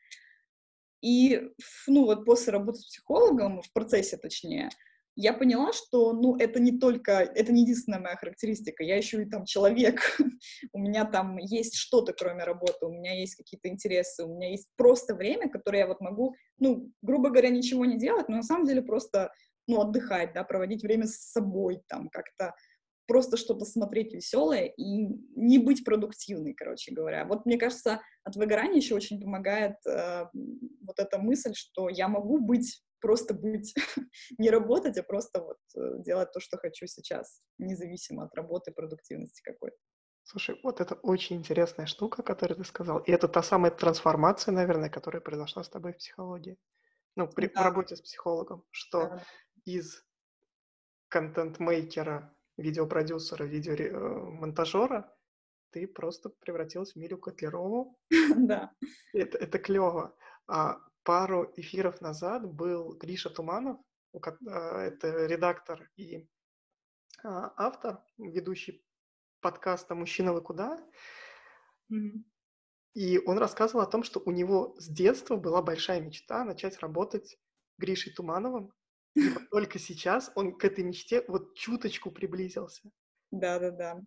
[1.02, 1.50] И,
[1.88, 4.70] ну, вот после работы с психологом, в процессе точнее,
[5.14, 9.28] я поняла, что, ну, это не только, это не единственная моя характеристика, я еще и
[9.28, 10.00] там человек,
[10.72, 14.68] у меня там есть что-то, кроме работы, у меня есть какие-то интересы, у меня есть
[14.76, 18.66] просто время, которое я вот могу, ну, грубо говоря, ничего не делать, но на самом
[18.66, 19.32] деле просто,
[19.66, 22.54] ну, отдыхать, да, проводить время с собой, там, как-то
[23.12, 27.26] просто что-то смотреть веселое и не быть продуктивной, короче говоря.
[27.26, 30.24] Вот мне кажется, от выгорания еще очень помогает э,
[30.80, 33.74] вот эта мысль, что я могу быть просто быть,
[34.38, 39.42] не работать, а просто вот э, делать то, что хочу сейчас, независимо от работы, продуктивности
[39.42, 39.76] какой-то.
[40.22, 43.00] Слушай, вот это очень интересная штука, которую ты сказал.
[43.00, 46.56] И это та самая трансформация, наверное, которая произошла с тобой в психологии.
[47.14, 47.62] Ну, при да.
[47.62, 49.22] работе с психологом, что да.
[49.66, 50.02] из
[51.08, 55.22] контент-мейкера, видеопродюсера, видеомонтажера э,
[55.72, 57.98] ты просто превратилась в Милю Котлерову.
[58.36, 58.72] Да.
[59.12, 60.16] Это, это клево.
[60.46, 63.78] А пару эфиров назад был Гриша Туманов,
[64.14, 66.28] а, это редактор и
[67.24, 68.84] а, автор, ведущий
[69.40, 70.78] подкаста «Мужчина, вы куда?».
[71.90, 72.22] Mm-hmm.
[72.94, 77.38] И он рассказывал о том, что у него с детства была большая мечта начать работать
[77.78, 78.72] Гришей Тумановым.
[79.14, 82.90] И вот только сейчас он к этой мечте вот чуточку приблизился.
[83.30, 84.00] Да-да-да.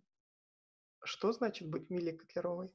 [1.04, 2.74] Что значит быть Милей Котлеровой?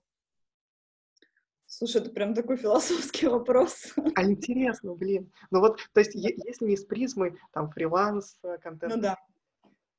[1.66, 3.94] Слушай, это прям такой философский вопрос.
[4.16, 5.32] А интересно, блин.
[5.50, 8.94] Ну вот, то есть, если не с призмой, там, фриланс, э, контент.
[8.94, 9.16] Ну да.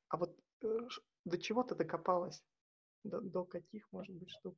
[0.10, 0.80] А вот э,
[1.24, 2.44] до чего ты докопалась?
[3.04, 4.58] До, до каких, может быть, штук?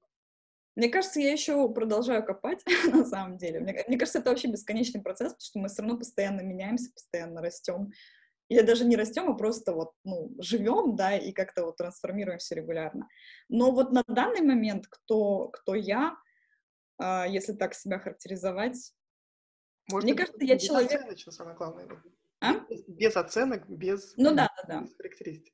[0.76, 3.60] Мне кажется, я еще продолжаю копать, на самом деле.
[3.60, 7.42] Мне, мне кажется, это вообще бесконечный процесс, потому что мы все равно постоянно меняемся, постоянно
[7.42, 7.92] растем.
[8.50, 13.08] Или даже не растем, а просто вот, ну, живем, да, и как-то вот трансформируемся регулярно.
[13.50, 16.18] Но вот на данный момент, кто, кто я,
[17.02, 18.94] э, если так себя характеризовать,
[19.90, 21.02] Может мне кажется, я человек...
[21.32, 21.88] самое главное.
[22.42, 22.60] А?
[22.70, 24.82] Без, без оценок, без, Ну да, да, да.
[24.82, 25.54] без характеристик.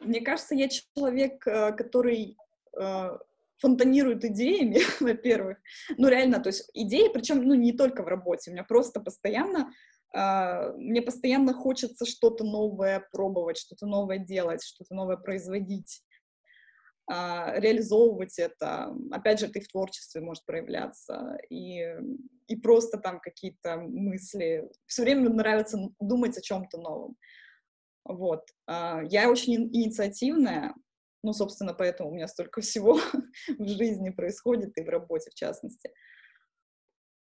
[0.00, 2.36] Мне кажется, я человек, э, который
[2.78, 3.18] э,
[3.58, 5.58] фонтанирует идеями, во-первых.
[5.96, 9.72] Ну, реально, то есть идеи, причем, ну, не только в работе, у меня просто постоянно,
[10.14, 16.02] э, мне постоянно хочется что-то новое пробовать, что-то новое делать, что-то новое производить,
[17.10, 18.94] э, реализовывать это.
[19.10, 21.82] Опять же, ты в творчестве может проявляться, и,
[22.48, 24.68] и просто там какие-то мысли.
[24.86, 27.16] Все время нравится думать о чем-то новом.
[28.08, 28.48] Вот.
[28.66, 30.74] А, Я очень ин- инициативная,
[31.26, 33.00] ну, собственно, поэтому у меня столько всего
[33.48, 35.90] в жизни происходит и в работе, в частности.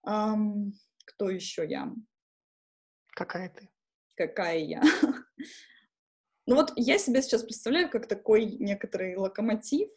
[0.04, 0.74] Ам,
[1.06, 1.94] Кто еще я?
[3.10, 3.70] Какая ты?
[4.16, 4.82] Какая я?
[6.48, 9.90] Ну вот я себя сейчас представляю как такой некоторый локомотив.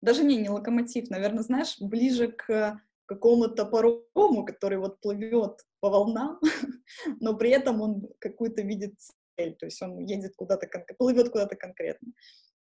[0.00, 6.40] Даже не, не локомотив, наверное, знаешь, ближе к какому-то парому, который вот плывет по волнам,
[7.20, 8.94] но при этом он какую-то видит
[9.36, 12.12] цель, то есть он едет куда-то, плывет куда-то конкретно.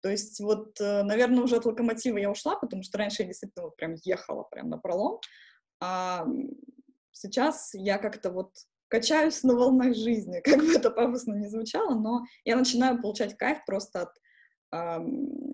[0.04, 3.64] То есть вот, э, наверное, уже от локомотива я ушла, потому что раньше я действительно
[3.64, 5.18] вот прям ехала прям на пролом,
[5.80, 6.26] а
[7.10, 8.52] сейчас я как-то вот
[8.88, 13.64] качаюсь на волнах жизни, как бы это пафосно не звучало, но я начинаю получать кайф
[13.64, 14.10] просто от,
[14.72, 15.08] ам,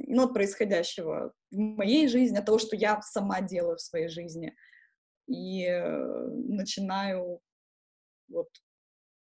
[0.08, 4.56] ну, от происходящего в моей жизни, от того, что я сама делаю в своей жизни.
[5.28, 7.38] И э, начинаю
[8.28, 8.48] вот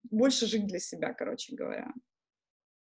[0.03, 1.91] больше жить для себя, короче говоря.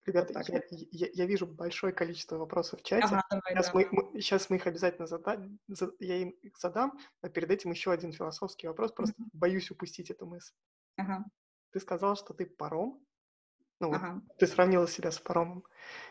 [0.07, 3.05] Ребята, так я, я- я вижу большое количество вопросов в чате.
[3.05, 3.73] Ага, давай, Сейчас, да.
[3.75, 7.71] мы, мы- сейчас мы их обязательно задам, за- я им их задам, но перед этим
[7.71, 10.55] еще один философский вопрос, просто боюсь упустить эту мысль.
[10.97, 11.25] Ага,
[11.73, 13.05] Ты сказал, что ты паром,
[13.79, 14.23] ну вот ага.
[14.39, 15.65] ты сравнила себя с паромом.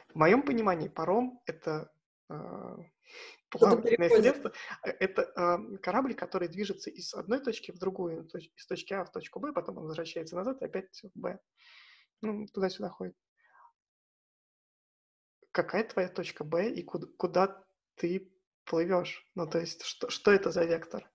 [0.10, 1.92] В моем понимании паром— это
[2.30, 2.78] э,
[3.50, 4.52] плавательное средство,
[4.84, 9.40] это э, корабль, который движется из одной точки в другую, из точки А в точку
[9.40, 11.40] Б, потом он возвращается назад и опять в Б.
[12.22, 13.16] Ну, туда-сюда ходит.
[15.60, 17.64] Какая твоя точка Б и куда, куда
[17.96, 18.32] ты
[18.64, 19.30] плывешь?
[19.36, 21.06] Ну, то есть, что, что это за вектор?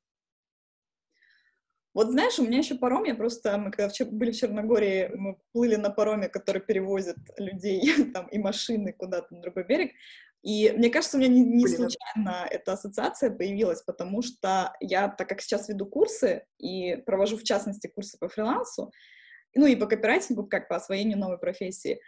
[1.94, 5.38] Вот знаешь, у меня еще паром, я просто, мы когда вчера, были в Черногории, мы
[5.52, 7.80] плыли на пароме, который перевозит людей
[8.12, 9.92] там и машины куда-то на другой берег,
[10.42, 15.26] и мне кажется, у меня не, не случайно эта ассоциация появилась, потому что я, так
[15.26, 18.92] как сейчас веду курсы и провожу, в частности, курсы по фрилансу,
[19.54, 21.98] ну и по копирайтингу, как по освоению новой профессии,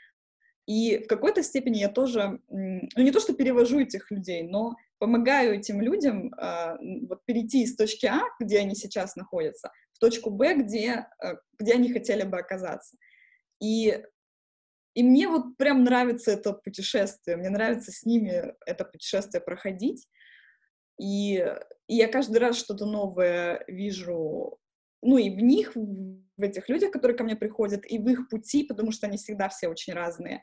[0.66, 5.54] и в какой-то степени я тоже, ну не то, что перевожу этих людей, но помогаю
[5.54, 10.54] этим людям м, вот перейти из точки А, где они сейчас находятся, в точку Б,
[10.56, 12.96] где, э, где они хотели бы оказаться.
[13.62, 14.02] И,
[14.94, 20.08] и мне вот прям нравится это путешествие, мне нравится с ними это путешествие проходить.
[21.00, 21.36] И,
[21.86, 24.58] и я каждый раз что-то новое вижу,
[25.06, 28.64] ну и в них, в этих людях, которые ко мне приходят, и в их пути,
[28.64, 30.42] потому что они всегда все очень разные.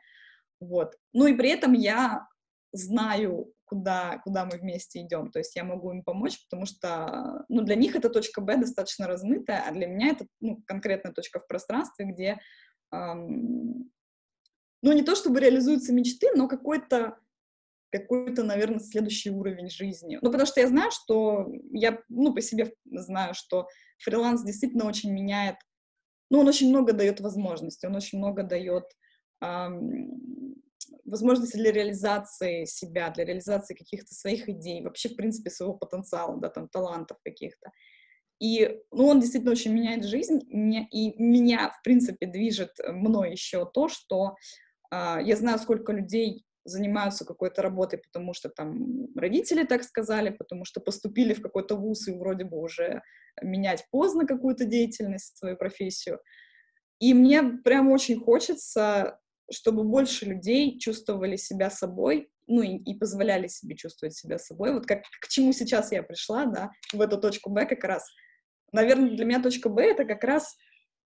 [0.59, 0.95] Вот.
[1.11, 2.25] Ну и при этом я
[2.71, 5.31] знаю, куда, куда мы вместе идем.
[5.31, 9.05] То есть я могу им помочь, потому что ну, для них эта точка Б достаточно
[9.05, 12.39] размытая, а для меня это ну, конкретная точка в пространстве, где
[12.93, 13.91] эм,
[14.81, 17.17] ну не то чтобы реализуются мечты, но какой-то
[17.93, 20.17] какой-то, наверное, следующий уровень жизни.
[20.19, 23.67] Ну, потому что я знаю, что я, ну, по себе знаю, что
[23.99, 25.57] фриланс действительно очень меняет,
[26.31, 28.85] ну, он очень много дает возможностей, он очень много дает
[29.41, 30.09] ам,
[31.05, 36.49] возможности для реализации себя, для реализации каких-то своих идей, вообще, в принципе, своего потенциала, да,
[36.49, 37.69] там, талантов каких-то.
[38.39, 43.87] И, ну, он действительно очень меняет жизнь, и меня, в принципе, движет мной еще то,
[43.87, 44.35] что
[44.89, 50.65] а, я знаю, сколько людей занимаются какой-то работой, потому что там родители так сказали, потому
[50.65, 53.01] что поступили в какой-то вуз и вроде бы уже
[53.41, 56.19] менять поздно какую-то деятельность, свою профессию.
[56.99, 59.19] И мне прям очень хочется,
[59.51, 64.73] чтобы больше людей чувствовали себя собой, ну и, и позволяли себе чувствовать себя собой.
[64.73, 68.09] Вот как, к чему сейчас я пришла, да, в эту точку Б как раз.
[68.71, 70.55] Наверное, для меня точка Б— это как раз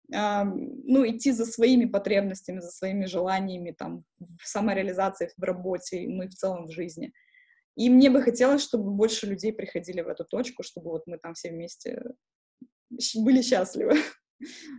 [0.09, 6.29] ну, идти за своими потребностями, за своими желаниями, там, в самореализации, в работе, ну и
[6.29, 7.13] в целом в жизни.
[7.77, 11.35] И мне бы хотелось, чтобы больше людей приходили в эту точку, чтобы вот мы там
[11.35, 12.03] все вместе
[13.17, 13.95] были счастливы.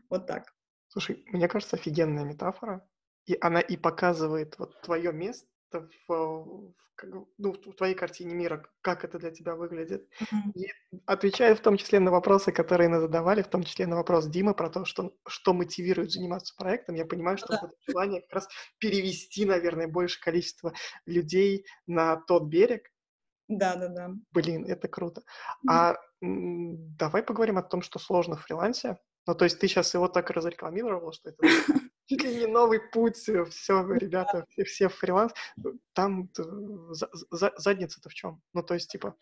[0.09, 0.53] Вот так.
[0.87, 2.87] Слушай, мне кажется, офигенная метафора.
[3.25, 8.65] И она и показывает вот твое место, в, в, как, ну, в твоей картине мира,
[8.81, 10.09] как это для тебя выглядит.
[10.55, 10.67] И
[11.05, 14.53] отвечая в том числе на вопросы, которые нас задавали, в том числе на вопрос Димы
[14.53, 17.59] про то, что, что мотивирует заниматься проектом, я понимаю, Ну что да.
[17.61, 18.47] вот это желание как раз
[18.79, 20.73] перевести, наверное, большее количество
[21.05, 22.91] людей на тот берег.
[23.47, 24.11] Да-да-да.
[24.31, 25.21] Блин, это круто.
[25.63, 25.73] Мгм.
[25.73, 28.97] А давай поговорим о том, что сложно в фрилансе.
[29.25, 31.37] Ну, то есть ты сейчас его так разрекламировала, что это
[32.07, 33.43] чуть ли не новый путь, все,
[33.93, 35.33] ребята, все, все в фриланс.
[35.93, 38.41] Там за- за- задница-то в чем?
[38.53, 39.15] Ну, то есть, типа,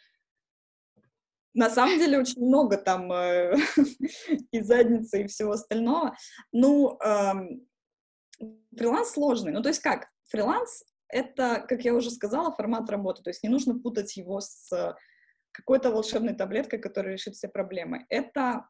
[1.54, 3.56] На самом деле очень много там э,
[4.52, 6.16] и задницы, и всего остального.
[6.52, 7.62] Ну, ам,
[8.78, 9.52] фриланс сложный.
[9.52, 10.08] Ну, то есть как?
[10.26, 13.24] Фриланс— это, как я уже сказала, формат работы.
[13.24, 14.96] То есть не нужно путать его с
[15.52, 18.06] какой-то волшебной таблеткой, которая решит все проблемы.
[18.10, 18.68] Это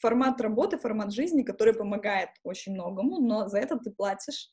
[0.00, 4.50] формат работы, формат жизни, который помогает очень многому, но за это ты платишь,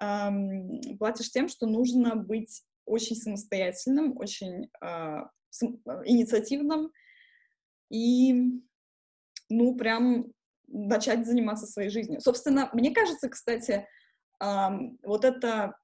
[0.00, 6.92] ам, платишь тем, что нужно быть очень самостоятельным, очень а, сам- инициативным,
[7.90, 8.34] и,
[9.48, 10.32] ну, прям
[10.68, 12.20] начать заниматься своей жизнью.
[12.20, 13.86] Собственно, мне кажется, кстати,
[14.38, 15.76] ам, вот это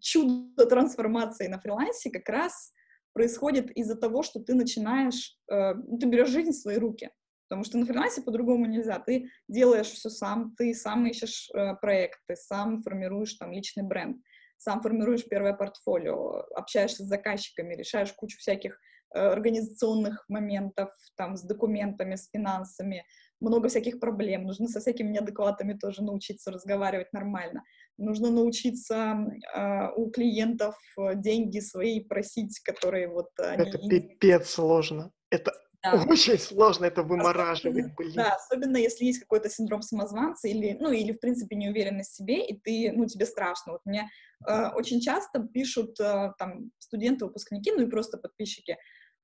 [0.00, 2.72] чудо трансформации на фрилансе как раз
[3.12, 7.10] происходит из-за того, что ты начинаешь, э, ты берешь жизнь в свои руки.
[7.48, 8.98] Потому что на фрилансе по-другому нельзя.
[8.98, 14.18] Ты делаешь все сам, ты сам ищешь э, проекты, сам формируешь там личный бренд,
[14.56, 18.78] сам формируешь первое портфолио, общаешься с заказчиками, решаешь кучу всяких
[19.14, 23.04] э, организационных моментов, там, с документами, с финансами,
[23.40, 24.44] много всяких проблем.
[24.44, 27.62] Нужно со всякими неадекватами тоже научиться разговаривать нормально.
[27.98, 29.16] Нужно научиться
[29.54, 33.68] э, у клиентов э, деньги свои просить, которые вот они...
[33.68, 35.12] это пипец сложно.
[35.30, 35.52] Это
[35.92, 36.04] Да.
[36.08, 38.12] очень сложно, это Особенно, вымораживает, блин.
[38.14, 42.46] да, особенно если есть какой-то синдром самозванца или, ну, или, в принципе, неуверенность в себе,
[42.46, 43.72] и ты, ну, тебе страшно.
[43.72, 44.08] Вот мне
[44.46, 48.76] э, очень часто пишут э, там студенты, выпускники, ну и просто подписчики,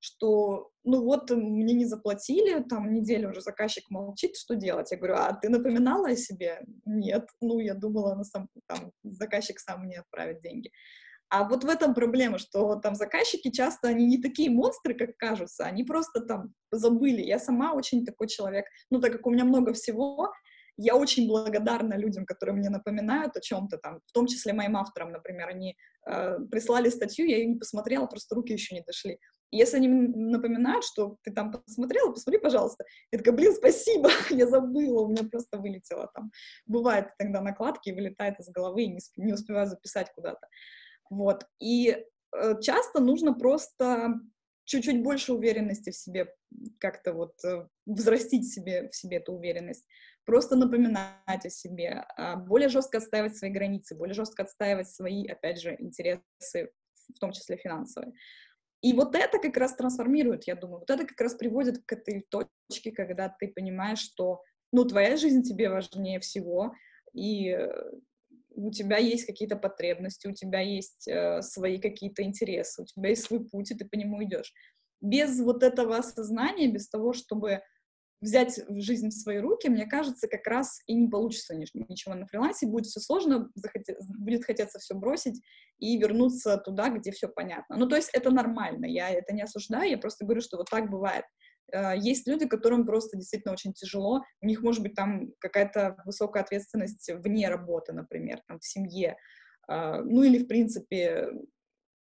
[0.03, 4.91] что, ну вот, мне не заплатили, там, неделю уже заказчик молчит, что делать?
[4.91, 6.61] Я говорю, а ты напоминала о себе?
[6.85, 7.29] Нет.
[7.41, 10.73] Ну, я думала, на сам, там, заказчик сам мне отправит деньги.
[11.33, 15.65] А вот в этом проблема, что там заказчики часто, они не такие монстры, как кажутся,
[15.65, 17.23] они просто там забыли.
[17.23, 20.31] Я сама очень такой человек, ну, так как у меня много всего,
[20.77, 25.11] я очень благодарна людям, которые мне напоминают о чем-то там, в том числе моим авторам,
[25.11, 25.75] например, они
[26.07, 29.19] э, прислали статью, я ее не посмотрела, просто руки еще не дошли.
[29.51, 32.85] Если они напоминают, что ты там посмотрела, посмотри, пожалуйста.
[33.11, 36.31] Я такая, блин, спасибо, я забыла, у меня просто вылетело там.
[36.67, 40.47] Бывает тогда накладки, вылетает из головы, и не, не успеваю записать куда-то.
[41.13, 41.47] Вот.
[41.61, 44.15] И э, часто нужно просто
[44.65, 46.35] чуть-чуть больше уверенности в себе,
[46.79, 49.87] как-то вот э, взрастить себе, в себе эту уверенность,
[50.25, 55.61] просто напоминать о себе, э, более жестко отстаивать свои границы, более жестко отстаивать свои, опять
[55.61, 56.73] же, интересы,
[57.15, 58.15] в том числе финансовые.
[58.81, 62.27] И вот это как раз трансформирует, я думаю, вот это как раз приводит к этой
[62.31, 64.41] точке, когда ты понимаешь, что,
[64.73, 66.73] ну, твоя жизнь тебе важнее всего,
[67.13, 67.55] и
[68.55, 73.25] у тебя есть какие-то потребности, у тебя есть э, свои какие-то интересы, у тебя есть
[73.25, 74.53] свой путь, и ты по нему идешь.
[75.01, 77.63] Без вот этого осознания, без того, чтобы
[78.23, 82.67] взять жизнь в свои руки, мне кажется, как раз и не получится ничего на фрилансе,
[82.67, 83.51] будет все сложно,
[84.19, 85.43] будет хотеться все бросить
[85.79, 87.77] и вернуться туда, где все понятно.
[87.77, 90.89] Ну, то есть это нормально, я это не осуждаю, я просто говорю, что вот так
[90.89, 91.25] бывает.
[91.97, 97.11] Есть люди, которым просто действительно очень тяжело, у них может быть там какая-то высокая ответственность
[97.13, 99.17] вне работы, например, там в семье,
[99.69, 101.31] ну или в принципе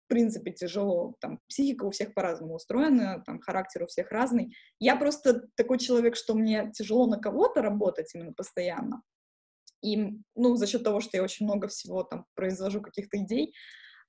[0.05, 4.55] в принципе тяжело, там, психика у всех по-разному устроена, там, характер у всех разный.
[4.79, 9.01] Я просто такой человек, что мне тяжело на кого-то работать именно постоянно.
[9.83, 13.53] И, ну, за счет того, что я очень много всего там произвожу, каких-то идей, э,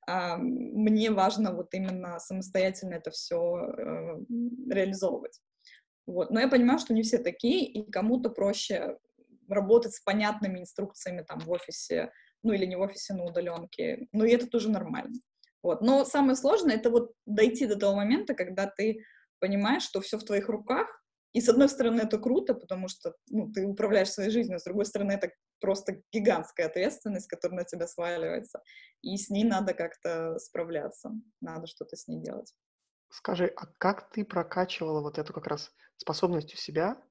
[0.07, 4.17] мне важно вот именно самостоятельно это все э,
[4.69, 5.39] реализовывать.
[6.05, 6.31] Вот.
[6.31, 8.97] Но я понимаю, что не все такие, и кому-то проще
[9.47, 12.11] работать с понятными инструкциями там в офисе,
[12.43, 14.07] ну или не в офисе, на удаленке.
[14.11, 15.15] Ну и это тоже нормально.
[15.61, 15.81] Вот.
[15.81, 19.03] Но самое сложное— это вот дойти до того момента, когда ты
[19.39, 20.87] понимаешь, что все в твоих руках,
[21.33, 24.85] и с одной стороны это круто, потому что ну, ты управляешь своей жизнью, с другой
[24.85, 25.31] стороны это
[25.63, 28.61] просто гигантская ответственность, которая на тебя сваливается,
[29.01, 32.53] и с ней надо как-то справляться, надо что-то с ней делать.
[33.09, 37.01] Скажи, а как ты прокачивала вот эту как раз способность у себя,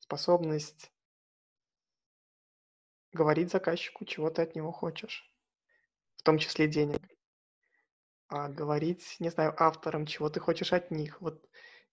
[0.00, 0.92] способность
[3.12, 5.34] говорить заказчику, чего ты от него хочешь,
[6.16, 7.00] в том числе денег?
[8.30, 11.20] а говорить, не знаю, авторам, чего ты хочешь от них.
[11.20, 11.44] Вот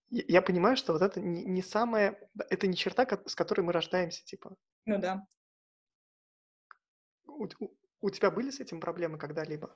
[0.09, 4.23] я понимаю, что вот это не, не самое, это не черта, с которой мы рождаемся,
[4.23, 4.55] типа.
[4.85, 5.25] Ну да.
[8.01, 9.73] У, тебя были с этим проблемы когда-либо?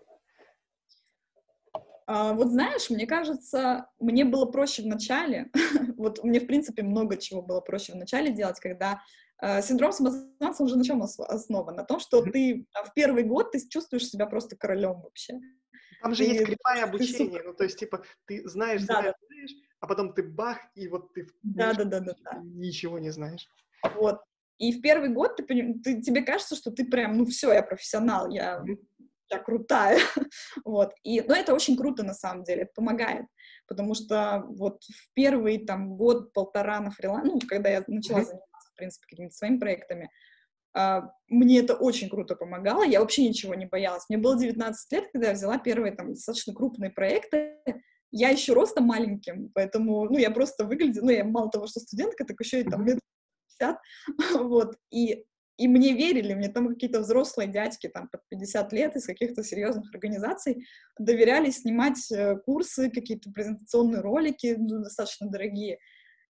[2.07, 5.49] А, вот знаешь, мне кажется, мне было проще в начале,
[5.97, 9.01] вот мне, в принципе, много чего было проще в начале делать, когда
[9.41, 11.75] э, синдром самозванца, уже на чем основан?
[11.75, 15.39] На том, что ты а, в первый год ты чувствуешь себя просто королем вообще.
[16.01, 19.27] Там же и есть кривая обучение, ну, то есть, типа, ты знаешь, да, знаешь, да.
[19.27, 22.41] знаешь, а потом ты бах, и вот ты да, да, да, да, да.
[22.43, 23.47] ничего не знаешь.
[23.95, 24.19] Вот.
[24.61, 25.43] И в первый год ты,
[25.83, 28.63] ты, тебе кажется, что ты прям, ну все, я профессионал, я,
[29.31, 29.97] я крутая.
[30.65, 30.93] вот.
[31.01, 33.25] И, но это очень круто на самом деле, это помогает.
[33.67, 38.77] Потому что вот в первый там год-полтора на фрилансе, ну, когда я начала заниматься, в
[38.77, 40.09] принципе, какими-то своими проектами,
[40.73, 44.05] Uh, мне это очень круто помогало, я вообще ничего не боялась.
[44.07, 47.57] Мне было 19 лет, когда я взяла первые там достаточно крупные проекты,
[48.09, 52.23] я еще ростом маленьким, поэтому, ну, я просто выглядела, ну, я мало того, что студентка,
[52.23, 52.99] так еще и там лет
[53.61, 53.77] 50,
[54.43, 55.25] вот, и,
[55.57, 59.93] и мне верили, мне там какие-то взрослые дядьки, там, под 50 лет из каких-то серьезных
[59.93, 60.65] организаций
[60.97, 65.79] доверяли снимать э, курсы, какие-то презентационные ролики, ну, достаточно дорогие,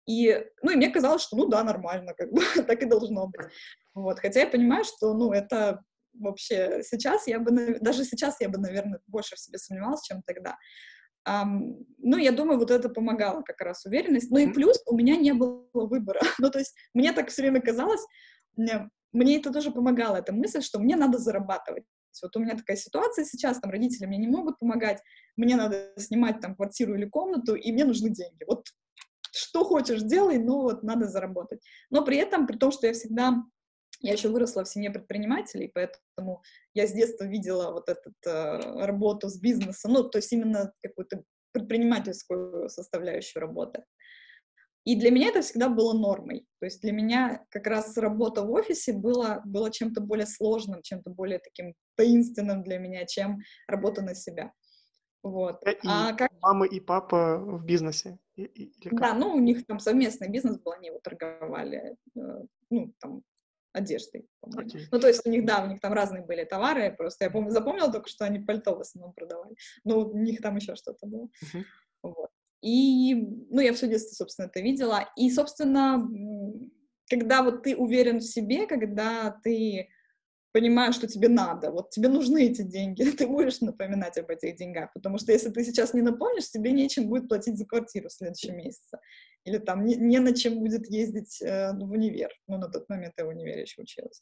[0.07, 3.47] и, ну, и мне казалось, что, ну, да, нормально, как бы, так и должно быть.
[3.93, 5.81] Вот, хотя я понимаю, что, ну, это
[6.13, 10.57] вообще сейчас я бы, даже сейчас я бы, наверное, больше в себе сомневалась, чем тогда.
[11.25, 14.29] Ну, я думаю, вот это помогало как раз уверенность.
[14.29, 16.21] Ну и плюс у меня не было выбора.
[16.39, 18.05] ну, то есть мне так все время казалось,
[18.55, 21.83] мне, мне это тоже помогало, эта мысль, что мне надо зарабатывать.
[22.21, 25.01] Вот у меня такая ситуация сейчас, там родители мне не могут помогать,
[25.35, 28.43] мне надо снимать там квартиру или комнату, и мне нужны деньги.
[28.47, 28.67] Вот
[29.31, 31.61] что хочешь делай, но вот надо заработать.
[31.89, 33.43] Но при этом, при том, что я всегда
[34.05, 36.43] я еще выросла в семье предпринимателей, поэтому
[36.73, 41.23] я с детства видела вот эту э, работу с бизнесом, ну, то есть именно какую-то
[41.51, 43.83] предпринимательскую составляющую работы.
[44.83, 46.45] И для меня это всегда было нормой.
[46.59, 51.09] То есть для меня как раз работа в офисе была, была чем-то более сложным, чем-то
[51.09, 54.51] более таким таинственным для меня, чем работа на себя.
[55.23, 55.65] Вот.
[55.65, 56.31] Э, и а как...
[56.39, 58.19] мама и папа в бизнесе?
[58.35, 63.23] Или да, ну у них там совместный бизнес был, они его торговали, э, ну там
[63.75, 64.69] одеждой, по-моему.
[64.69, 64.87] Okay.
[64.91, 67.51] Ну, то есть у них, да, у них там разные были товары, просто я помню,
[67.51, 71.29] запомнила только, что они пальто в основном продавали, но у них там еще что-то было.
[71.43, 71.63] Uh-huh.
[72.03, 72.29] Вот.
[72.61, 73.13] И,
[73.49, 75.07] ну, я все детство, собственно, это видела.
[75.17, 76.09] И, собственно,
[77.09, 79.89] когда вот ты уверен в себе, когда ты
[80.51, 84.93] понимаешь, что тебе надо, вот тебе нужны эти деньги, ты будешь напоминать об этих деньгах,
[84.93, 88.55] потому что если ты сейчас не напомнишь, тебе нечем будет платить за квартиру в следующем
[88.57, 88.99] месяце
[89.45, 92.31] или там не, не на чем будет ездить э, в универ.
[92.47, 94.21] Ну, на тот момент я в универе еще училась.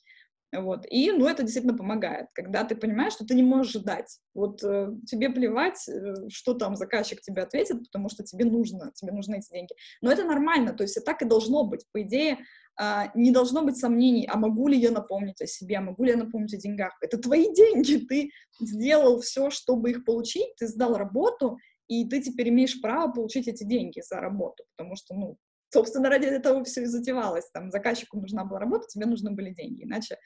[0.56, 0.86] Вот.
[0.90, 4.20] И, ну, это действительно помогает, когда ты понимаешь, что ты не можешь ждать.
[4.36, 9.14] Вот э, тебе плевать, э, что там заказчик тебе ответит, потому что тебе нужно, тебе
[9.14, 9.74] нужны эти деньги.
[10.02, 11.86] Но это нормально, то есть и так и должно быть.
[11.92, 12.40] По идее,
[12.80, 16.12] э, не должно быть сомнений, а могу ли я напомнить о себе, а могу ли
[16.12, 16.96] я напомнить о деньгах.
[17.02, 18.30] Это твои деньги, ты
[18.62, 21.58] сделал все, чтобы их получить, ты сдал работу,
[21.88, 25.38] и ты теперь имеешь право получить эти деньги за работу, потому что, ну,
[25.74, 27.50] собственно, ради этого все и затевалось.
[27.52, 29.84] Там заказчику нужна была работа, тебе нужны были деньги.
[29.84, 30.18] Иначе,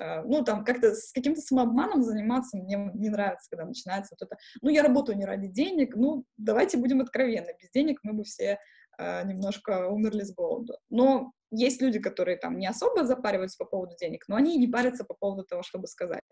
[0.00, 4.36] э, ну, там, как-то с каким-то самообманом заниматься мне не нравится, когда начинается вот это,
[4.62, 8.58] ну, я работаю не ради денег, ну, давайте будем откровенны, без денег мы бы все
[8.98, 10.76] э, немножко умерли с голоду.
[10.90, 15.04] Но есть люди, которые там не особо запариваются по поводу денег, но они не парятся
[15.04, 16.22] по поводу того, чтобы сказать.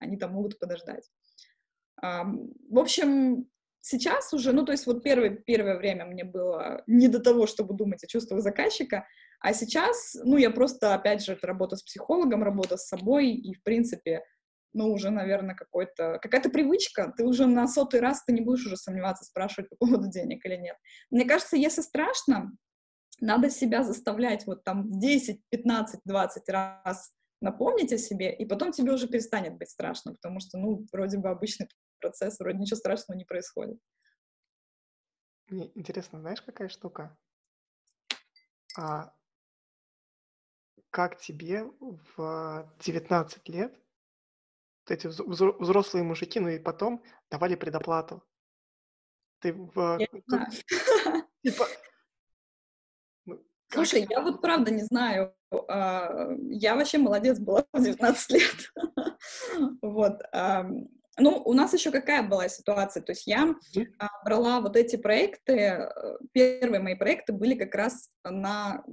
[0.00, 1.08] Они там могут подождать.
[2.02, 3.48] В общем,
[3.80, 7.74] сейчас уже, ну, то есть вот первое, первое время мне было не до того, чтобы
[7.74, 9.06] думать о чувствах заказчика,
[9.40, 13.54] а сейчас, ну, я просто, опять же, это работа с психологом, работа с собой, и,
[13.54, 14.22] в принципе,
[14.72, 18.76] ну, уже, наверное, какой-то, какая-то привычка, ты уже на сотый раз ты не будешь уже
[18.76, 20.76] сомневаться, спрашивать по поводу денег или нет.
[21.10, 22.52] Мне кажется, если страшно,
[23.20, 28.92] надо себя заставлять вот там 10, 15, 20 раз напомнить о себе, и потом тебе
[28.92, 31.68] уже перестанет быть страшно, потому что, ну, вроде бы обычный
[32.00, 33.78] процесс, вроде ничего страшного не происходит.
[35.48, 37.16] Мне интересно, знаешь, какая штука?
[38.76, 39.12] А
[40.90, 41.64] как тебе
[42.16, 43.78] в 19 лет
[44.88, 48.24] эти взрослые мужики, ну и потом давали предоплату?
[49.40, 49.98] Ты в...
[49.98, 50.46] Я знаю.
[51.44, 51.66] Типа...
[53.68, 55.34] Слушай, я вот правда не знаю.
[55.68, 58.72] А, я вообще молодец была в 19 лет.
[59.80, 60.20] Вот.
[61.18, 63.02] Ну, у нас еще какая была ситуация?
[63.02, 63.54] То есть я
[63.98, 65.88] а, брала вот эти проекты,
[66.32, 68.84] первые мои проекты были как раз на,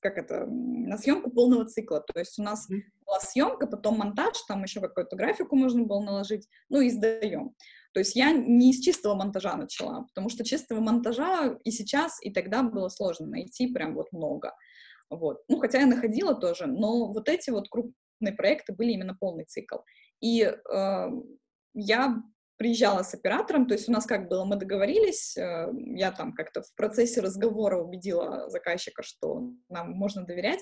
[0.00, 2.00] как это, на съемку полного цикла.
[2.00, 6.48] То есть у нас была съемка, потом монтаж, там еще какую-то графику можно было наложить,
[6.68, 7.54] ну и сдаем.
[7.94, 12.30] То есть я не из чистого монтажа начала, потому что чистого монтажа и сейчас, и
[12.30, 14.52] тогда было сложно найти прям вот много.
[15.10, 15.44] Вот.
[15.48, 19.76] Ну, хотя я находила тоже, но вот эти вот крупные проекты были именно полный цикл.
[20.20, 21.08] И э,
[21.74, 22.22] я
[22.56, 26.62] приезжала с оператором, то есть у нас как было, мы договорились, э, я там как-то
[26.62, 30.60] в процессе разговора убедила заказчика, что нам можно доверять.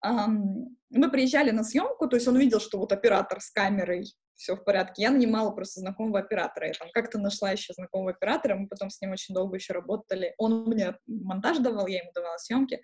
[0.00, 4.04] Мы приезжали на съемку, то есть он видел, что вот оператор с камерой,
[4.38, 5.02] все в порядке.
[5.02, 6.68] Я нанимала просто знакомого оператора.
[6.68, 10.34] Я там как-то нашла еще знакомого оператора, мы потом с ним очень долго еще работали.
[10.38, 12.80] Он мне монтаж давал, я ему давала съемки.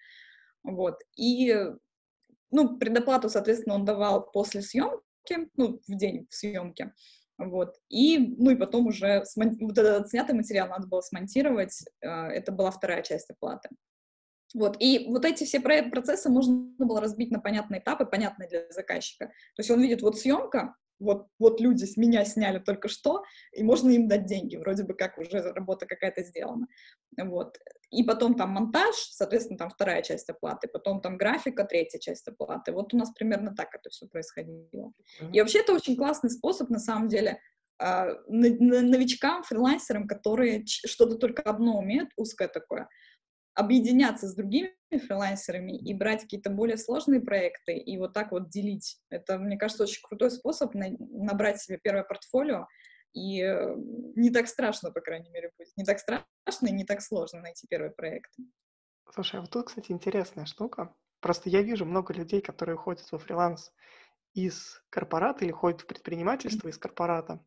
[0.65, 1.01] Вот.
[1.17, 1.57] И,
[2.51, 6.93] ну, предоплату, соответственно, он давал после съемки, ну, в день в съемке.
[7.39, 7.77] Вот.
[7.89, 9.57] И, ну, и потом уже смон...
[9.61, 11.85] вот этот снятый материал надо было смонтировать.
[12.01, 13.69] Э, это была вторая часть оплаты.
[14.55, 14.77] Вот.
[14.81, 19.27] И вот эти все процессы можно было разбить на понятные этапы, понятные для заказчика.
[19.27, 20.75] То есть он видит, вот съемка,
[21.05, 24.95] вот, вот люди с меня сняли только что, и можно им дать деньги, вроде бы
[24.95, 26.67] как уже работа какая-то сделана.
[27.17, 27.59] Вот.
[27.91, 32.73] И потом там монтаж, соответственно, там вторая часть оплаты, потом там графика, третья часть оплаты.
[32.73, 34.93] Вот у нас примерно так это все происходило.
[35.33, 37.41] И вообще это очень классный способ, на самом деле,
[37.79, 42.89] а, новичкам, фрилансерам, которые что-то только одно умеют, узкое такое,
[43.55, 48.99] объединяться с другими фрилансерами и брать какие-то более сложные проекты и вот так вот делить.
[49.11, 52.67] Это, мне кажется, очень крутой способ на, набрать себе первое портфолио,
[53.13, 53.75] и э,
[54.17, 55.77] не так страшно, по крайней мере, будет.
[55.77, 58.33] Не так страшно и не так сложно найти первый проект.
[59.13, 60.95] Слушай, а вот тут, кстати, интересная штука.
[61.21, 63.73] Просто я вижу много людей, которые уходят во фриланс
[64.35, 67.45] из корпората или ходят в предпринимательство из корпората.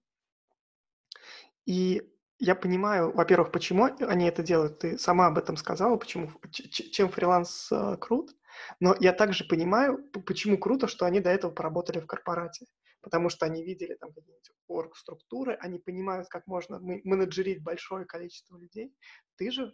[1.66, 4.80] И я понимаю, во-первых, почему они это делают.
[4.80, 8.36] Ты сама об этом сказала, почему, чем фриланс э, крут.
[8.80, 12.66] Но я также понимаю, почему круто, что они до этого поработали в корпорате.
[13.02, 18.94] Потому что они видели там какие-нибудь орг-структуры, они понимают, как можно менеджерить большое количество людей.
[19.38, 19.72] Ты же,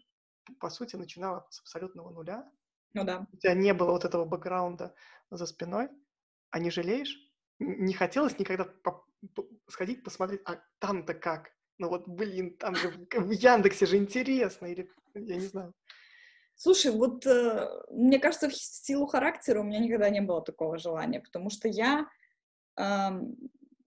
[0.60, 2.50] по сути, начинала с абсолютного нуля.
[2.94, 3.26] Ну да.
[3.32, 4.94] У тебя не было вот этого бэкграунда
[5.32, 5.90] за спиной.
[6.52, 7.18] А не жалеешь?
[7.60, 9.06] Не хотелось никогда по-
[9.36, 11.52] по- сходить посмотреть, а там-то как?
[11.78, 15.74] Ну вот, блин, там же в Яндексе же интересно, или я не знаю.
[16.56, 21.20] Слушай, вот э, мне кажется, в силу характера у меня никогда не было такого желания,
[21.20, 22.08] потому что я,
[22.80, 23.10] э,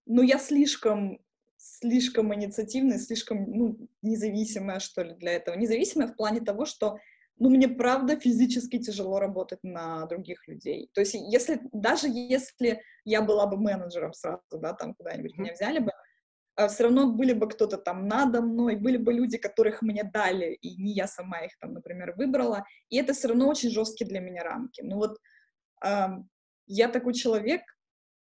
[0.07, 1.20] ну, я слишком,
[1.57, 5.55] слишком инициативная, слишком, ну, независимая, что ли, для этого.
[5.55, 6.99] Независимая в плане того, что,
[7.39, 10.91] ну, мне правда физически тяжело работать на других людей.
[10.93, 15.78] То есть, если, даже если я была бы менеджером сразу, да, там куда-нибудь меня взяли
[15.78, 16.05] бы, а
[16.68, 20.80] все равно были бы кто-то там надо мной, были бы люди, которых мне дали, и
[20.80, 24.42] не я сама их там, например, выбрала, и это все равно очень жесткие для меня
[24.42, 24.80] рамки.
[24.82, 25.18] Ну вот
[25.84, 26.07] э,
[26.66, 27.62] я такой человек,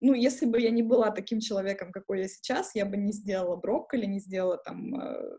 [0.00, 3.56] ну, если бы я не была таким человеком, какой я сейчас, я бы не сделала
[3.56, 5.38] брокколи, не сделала там э,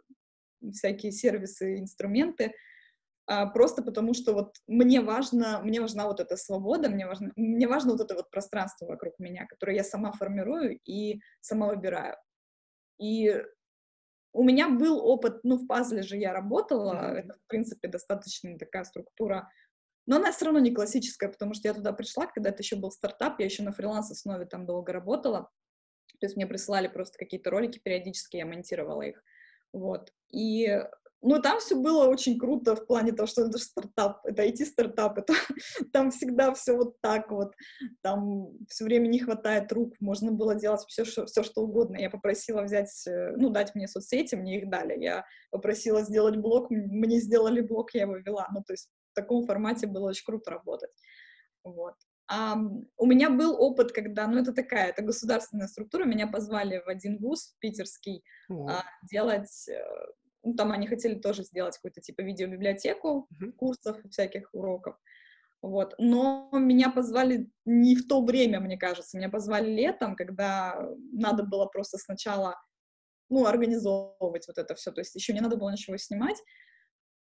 [0.72, 2.54] всякие сервисы, инструменты,
[3.26, 7.68] а, просто потому что вот мне важно, мне важна вот эта свобода, мне важно, мне
[7.68, 12.18] важно вот это вот пространство вокруг меня, которое я сама формирую и сама выбираю.
[13.04, 13.36] И
[14.32, 18.86] у меня был опыт, ну, в пазле же я работала, это, в принципе, достаточно такая
[18.86, 19.52] структура,
[20.06, 22.92] но она все равно не классическая, потому что я туда пришла, когда это еще был
[22.92, 25.50] стартап, я еще на фриланс-основе там долго работала,
[26.20, 29.22] то есть мне присылали просто какие-то ролики периодически, я монтировала их,
[29.74, 30.82] вот, и
[31.24, 35.18] ну, там все было очень круто в плане того, что это же стартап, это IT-стартап,
[35.18, 35.34] это,
[35.94, 37.54] там всегда все вот так вот,
[38.02, 41.98] там все время не хватает рук, можно было делать все, что, все, что угодно.
[41.98, 45.02] Я попросила взять, э, ну, дать мне соцсети, мне их дали.
[45.02, 48.48] Я попросила сделать блог, мне сделали блог, я его вела.
[48.54, 50.92] Ну, то есть в таком формате было очень круто работать.
[51.64, 51.96] Вот.
[52.28, 52.56] А,
[52.98, 57.18] у меня был опыт, когда, ну, это такая, это государственная структура, меня позвали в один
[57.20, 59.82] вуз питерский а, делать э,
[60.44, 63.52] ну, там они хотели тоже сделать какую-то типа видеобиблиотеку mm-hmm.
[63.54, 64.98] курсов всяких уроков.
[65.62, 65.96] Вот.
[65.98, 69.18] Но меня позвали не в то время, мне кажется.
[69.18, 70.78] Меня позвали летом, когда
[71.14, 72.56] надо было просто сначала
[73.30, 74.92] ну, организовывать вот это все.
[74.92, 76.38] То есть еще не надо было ничего снимать.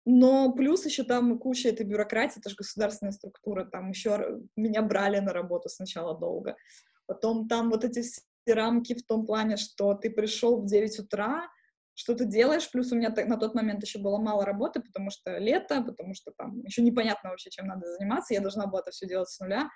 [0.04, 5.18] Но плюс еще там куча этой бюрократии, это же государственная структура, там еще меня брали
[5.18, 6.56] на работу сначала долго.
[7.06, 11.48] Потом там вот эти все рамки в том плане, что ты пришел в 9 утра,
[11.96, 15.38] что ты делаешь, плюс у меня на тот момент еще было мало работы, потому что
[15.38, 19.08] лето, потому что там еще непонятно вообще, чем надо заниматься, я должна была это все
[19.08, 19.70] делать с нуля,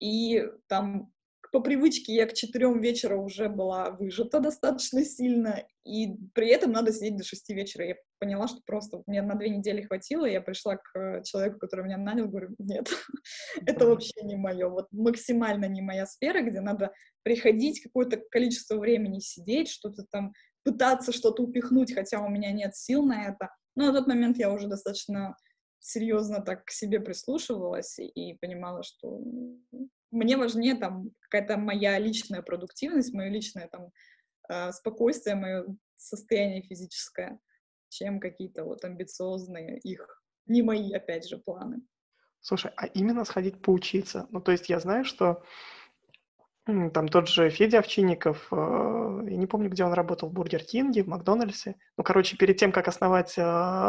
[0.00, 1.10] и там
[1.50, 6.92] по привычке я к четырем вечера уже была выжата достаточно сильно, и при этом надо
[6.92, 7.86] сидеть до шести вечера.
[7.86, 11.96] Я поняла, что просто мне на две недели хватило, я пришла к человеку, который меня
[11.96, 12.88] нанял, говорю, нет,
[13.66, 19.18] это вообще не мое, вот максимально не моя сфера, где надо приходить какое-то количество времени
[19.18, 20.32] сидеть, что-то там
[20.64, 23.50] пытаться что-то упихнуть, хотя у меня нет сил на это.
[23.76, 25.36] Но на тот момент я уже достаточно
[25.78, 29.20] серьезно так к себе прислушивалась и, понимала, что
[30.10, 33.90] мне важнее там какая-то моя личная продуктивность, мое личное там
[34.48, 35.64] э, спокойствие, мое
[35.96, 37.38] состояние физическое,
[37.88, 41.80] чем какие-то вот амбициозные их, не мои, опять же, планы.
[42.40, 44.26] Слушай, а именно сходить поучиться?
[44.30, 45.44] Ну, то есть я знаю, что
[46.66, 51.02] там тот же Федя Овчинников, э, я не помню, где он работал, в Бургер Кинге,
[51.02, 51.76] в Макдональдсе.
[51.96, 53.42] Ну, короче, перед тем, как основать э,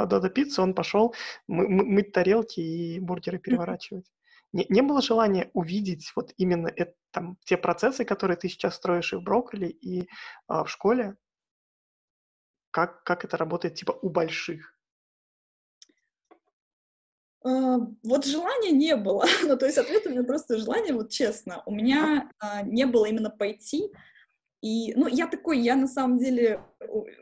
[0.07, 1.13] Додо Пиццу, он пошел
[1.47, 4.05] мы- мыть тарелки и бургеры переворачивать.
[4.53, 9.13] Не, не было желания увидеть вот именно это, там, те процессы, которые ты сейчас строишь
[9.13, 10.09] и в брокколи, и
[10.47, 11.15] а, в школе?
[12.71, 14.73] Как, как это работает, типа, у больших?
[17.43, 19.25] А, вот желания не было.
[19.43, 21.63] ну, то есть ответ у меня просто желание, вот честно.
[21.65, 23.91] У меня а, не было именно пойти.
[24.61, 26.63] И, ну, я такой, я на самом деле,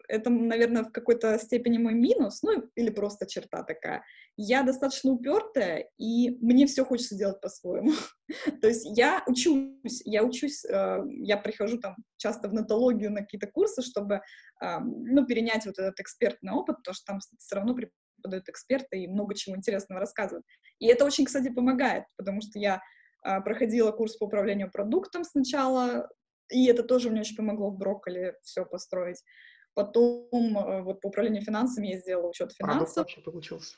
[0.10, 4.04] это, наверное, в какой-то степени мой минус, ну, или просто черта такая.
[4.36, 7.94] Я достаточно упертая, и мне все хочется делать по-своему.
[8.62, 13.48] То есть я учусь, я учусь, э, я прихожу там часто в натологию на какие-то
[13.48, 14.20] курсы, чтобы,
[14.62, 17.74] ну, перенять вот этот экспертный опыт, потому что там все равно
[18.22, 20.46] подают эксперты и много чего интересного рассказывают.
[20.80, 22.82] И это очень, кстати, помогает, потому что я
[23.22, 26.10] а, проходила курс по управлению продуктом сначала,
[26.52, 29.24] и это тоже мне очень помогло в брокколи все построить.
[29.74, 32.80] Потом а, вот по управлению финансами я сделала учет финансов.
[32.80, 33.78] Продукт вообще получился.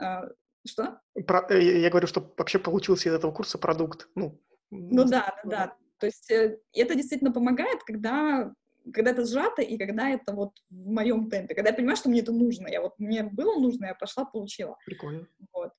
[0.00, 0.28] А,
[0.66, 1.00] что?
[1.26, 4.08] Про, э, я, я говорю, что вообще получился из этого курса продукт.
[4.14, 4.40] Ну,
[4.70, 5.76] ну да, да, да.
[5.98, 8.52] То есть э, это действительно помогает, когда
[8.92, 12.20] когда это сжато и когда это вот в моем темпе, когда я понимаю, что мне
[12.20, 14.76] это нужно, я вот мне было нужно, я пошла, получила.
[14.86, 15.26] Прикольно.
[15.52, 15.72] Вот.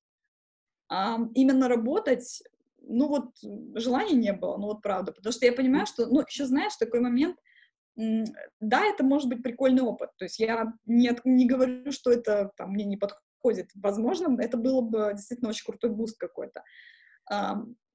[0.88, 2.42] А именно работать,
[2.80, 3.30] ну вот
[3.74, 7.00] желания не было, ну вот правда, потому что я понимаю, что, ну еще знаешь, такой
[7.00, 7.36] момент,
[7.96, 12.72] да, это может быть прикольный опыт, то есть я не, не говорю, что это там
[12.72, 16.62] мне не подходит, возможно, это было бы действительно очень крутой boost какой-то.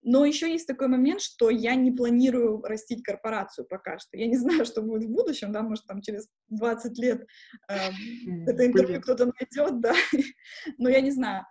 [0.01, 4.17] Но еще есть такой момент, что я не планирую растить корпорацию пока что.
[4.17, 7.25] Я не знаю, что будет в будущем, да, может, там через 20 лет
[7.69, 7.75] э,
[8.47, 9.93] это интервью кто-то найдет, да,
[10.77, 11.45] но я не знаю.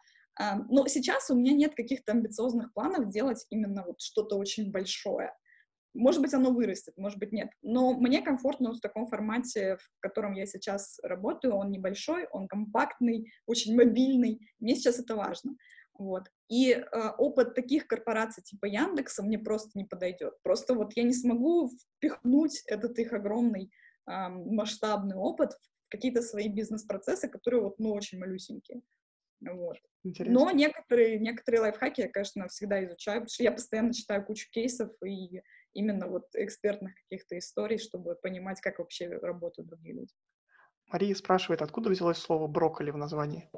[0.68, 5.32] Но сейчас у меня нет каких-то амбициозных планов делать именно вот что-то очень большое.
[5.94, 7.49] Может быть, оно вырастет, может быть, нет.
[7.61, 11.55] Но мне комфортно в таком формате, в котором я сейчас работаю.
[11.55, 14.38] Он небольшой, он компактный, очень мобильный.
[14.61, 15.57] Мне сейчас это важно.
[15.99, 16.28] Вот.
[16.49, 16.84] И э,
[17.18, 20.34] опыт таких корпораций типа Яндекса мне просто не подойдет.
[20.42, 23.72] Просто вот я не смогу впихнуть этот их огромный
[24.09, 28.82] э, масштабный опыт в какие-то свои бизнес-процессы, которые вот, ну, очень малюсенькие.
[29.40, 29.76] Вот.
[30.05, 30.40] Интересно.
[30.40, 34.90] Но некоторые, некоторые лайфхаки я, конечно, всегда изучаю, потому что я постоянно читаю кучу кейсов
[35.05, 35.42] и
[35.74, 40.12] именно вот экспертных каких-то историй, чтобы понимать, как вообще работают другие люди.
[40.86, 43.51] Мария спрашивает, откуда взялось слово брокколи в названии?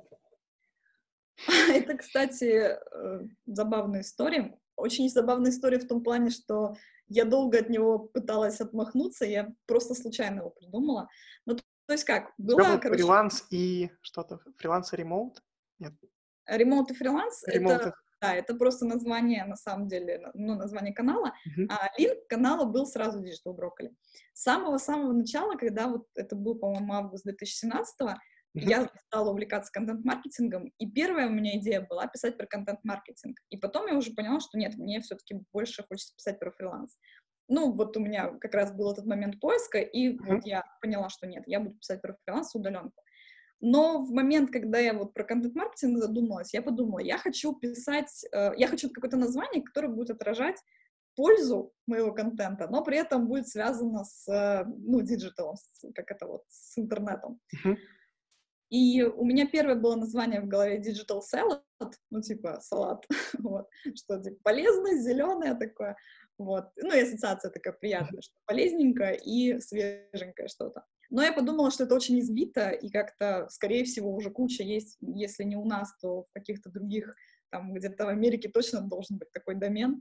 [1.69, 4.59] Это, кстати, э, забавная история.
[4.77, 6.75] Очень забавная история в том плане, что
[7.09, 11.09] я долго от него пыталась отмахнуться, я просто случайно его придумала.
[11.45, 13.03] Ну, то есть как, была, короче...
[13.03, 15.43] Фриланс и что-то, фриланс и ремоут?
[15.79, 15.93] Нет.
[16.47, 21.67] Ремоут и фриланс, это, да, это просто название, на самом деле, ну, название канала, uh-huh.
[21.69, 23.91] а линк канала был сразу Digital Broccoli.
[24.35, 28.17] С самого-самого начала, когда вот это был, по-моему, август 2017
[28.55, 33.39] я стала увлекаться контент-маркетингом, и первая у меня идея была писать про контент-маркетинг.
[33.51, 36.97] И потом я уже поняла, что нет, мне все-таки больше хочется писать про фриланс.
[37.49, 40.25] Ну, вот у меня как раз был этот момент поиска, и mm-hmm.
[40.27, 43.03] вот я поняла, что нет, я буду писать про фриланс удаленку.
[43.61, 48.53] Но в момент, когда я вот про контент-маркетинг задумалась, я подумала, я хочу писать, э,
[48.57, 50.57] я хочу какое-то название, которое будет отражать
[51.15, 55.57] пользу моего контента, но при этом будет связано с, э, ну, digital ом,
[55.95, 57.41] как это вот, с интернетом.
[57.55, 57.77] Mm-hmm.
[58.71, 61.61] И у меня первое было название в голове Digital Salad,
[62.11, 63.05] ну, типа салат,
[63.39, 65.97] вот, что типа полезное, зеленое такое,
[66.39, 66.67] вот.
[66.77, 70.85] Ну, и ассоциация такая приятная, что полезненькое и свеженькое что-то.
[71.11, 75.43] Но я подумала, что это очень избито, и как-то, скорее всего, уже куча есть, если
[75.43, 77.15] не у нас, то в каких-то других,
[77.51, 80.01] там, где-то в Америке точно должен быть такой домен.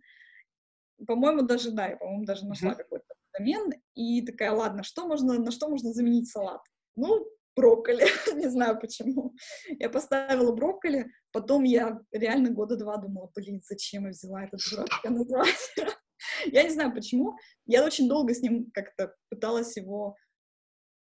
[1.08, 2.78] По-моему, даже, да, я, по-моему, даже нашла mm-hmm.
[2.78, 6.62] какой-то домен, и такая, ладно, что можно, на что можно заменить салат?
[6.96, 7.26] Ну,
[7.60, 8.06] брокколи,
[8.36, 9.34] не знаю почему.
[9.68, 15.12] Я поставила брокколи, потом я реально года два думала, блин, зачем я взяла этот дурацкое
[15.12, 15.56] название.
[16.46, 17.38] Я не знаю почему.
[17.66, 20.16] Я очень долго с ним как-то пыталась его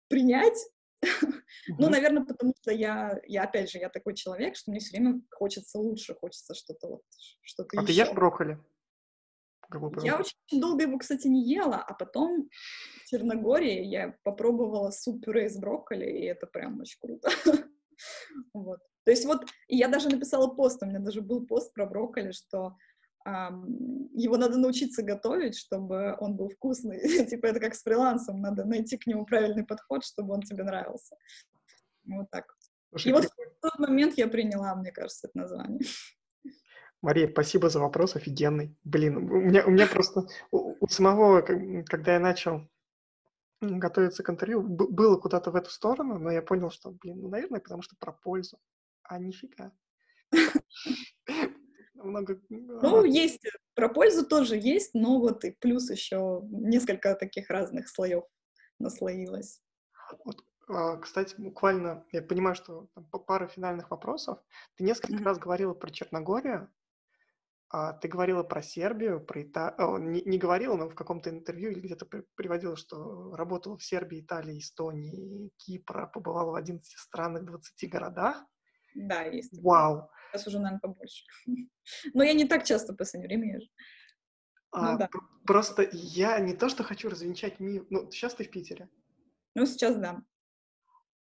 [0.10, 0.58] принять.
[1.80, 5.22] Ну, наверное, потому что я, я, опять же, я такой человек, что мне все время
[5.32, 7.02] хочется лучше, хочется что-то вот,
[7.42, 7.88] что-то А еще.
[7.88, 8.60] ты ешь брокколи?
[10.04, 12.50] Я очень долго его, кстати, не ела, а потом
[13.04, 17.30] в Черногории я попробовала суп-пюре из брокколи, и это прям очень круто.
[18.54, 18.80] вот.
[19.04, 22.76] То есть вот, я даже написала пост, у меня даже был пост про брокколи, что
[23.26, 27.00] его надо научиться готовить, чтобы он был вкусный.
[27.26, 31.16] типа это как с фрилансом, надо найти к нему правильный подход, чтобы он тебе нравился.
[32.06, 32.46] Вот так.
[32.90, 35.80] Слушай, и вот в тот момент я приняла, мне кажется, это название.
[37.06, 38.76] Мария, спасибо за вопрос, офигенный.
[38.84, 42.68] Блин, у меня, у меня просто у, у самого, когда я начал
[43.62, 47.60] готовиться к интервью, было куда-то в эту сторону, но я понял, что, блин, ну, наверное,
[47.60, 48.58] потому что про пользу.
[49.04, 49.72] А нифига.
[51.94, 52.42] Много...
[52.50, 53.40] Ну, есть,
[53.76, 58.24] про пользу тоже есть, но вот и плюс еще несколько таких разных слоев
[58.80, 59.62] наслоилось.
[60.24, 64.40] Вот, а, кстати, буквально, я понимаю, что там, пара финальных вопросов.
[64.76, 65.24] Ты несколько mm-hmm.
[65.24, 66.72] раз говорила про Черногорию,
[68.02, 72.06] ты говорила про Сербию, про Италию, не, не говорила, но в каком-то интервью или где-то
[72.36, 78.46] приводила, что работала в Сербии, Италии, Эстонии, Кипра, побывала в 11 странах, 20 городах.
[78.94, 79.62] Да, есть.
[79.62, 80.10] Вау.
[80.32, 81.26] Сейчас уже, наверное, побольше.
[82.14, 83.70] Но я не так часто в последнее время езжу.
[84.72, 85.10] А, ну, да.
[85.46, 87.86] Просто я не то, что хочу развенчать миф.
[87.90, 88.90] Ну, сейчас ты в Питере.
[89.54, 90.22] Ну, сейчас да.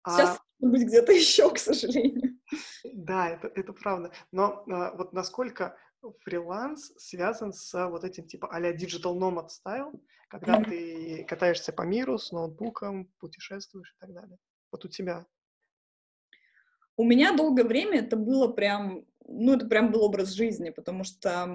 [0.06, 0.66] Сейчас а...
[0.66, 2.38] быть где-то еще, к сожалению.
[2.84, 4.12] Да, это, это правда.
[4.32, 5.76] Но а, вот насколько
[6.24, 9.92] фриланс связан с вот этим типа а-ля digital nomad style,
[10.28, 14.38] когда ты катаешься по миру с ноутбуком, путешествуешь и так далее.
[14.70, 15.26] Вот у тебя.
[16.96, 21.48] У меня долгое время это было прям, ну это прям был образ жизни, потому что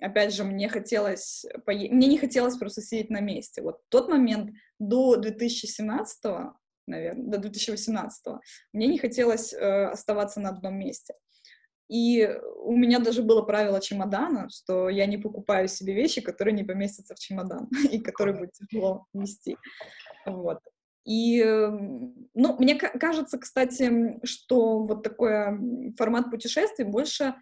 [0.00, 3.62] опять же, мне хотелось, мне не хотелось просто сидеть на месте.
[3.62, 6.24] Вот тот момент до 2017,
[6.86, 8.26] наверное, до 2018,
[8.72, 11.14] мне не хотелось э, оставаться на одном месте.
[11.88, 12.28] И
[12.62, 17.14] у меня даже было правило чемодана, что я не покупаю себе вещи, которые не поместятся
[17.14, 19.56] в чемодан и которые будет тяжело нести.
[20.26, 20.60] Вот.
[21.06, 27.34] И, ну, мне кажется, кстати, что вот такой формат путешествий больше,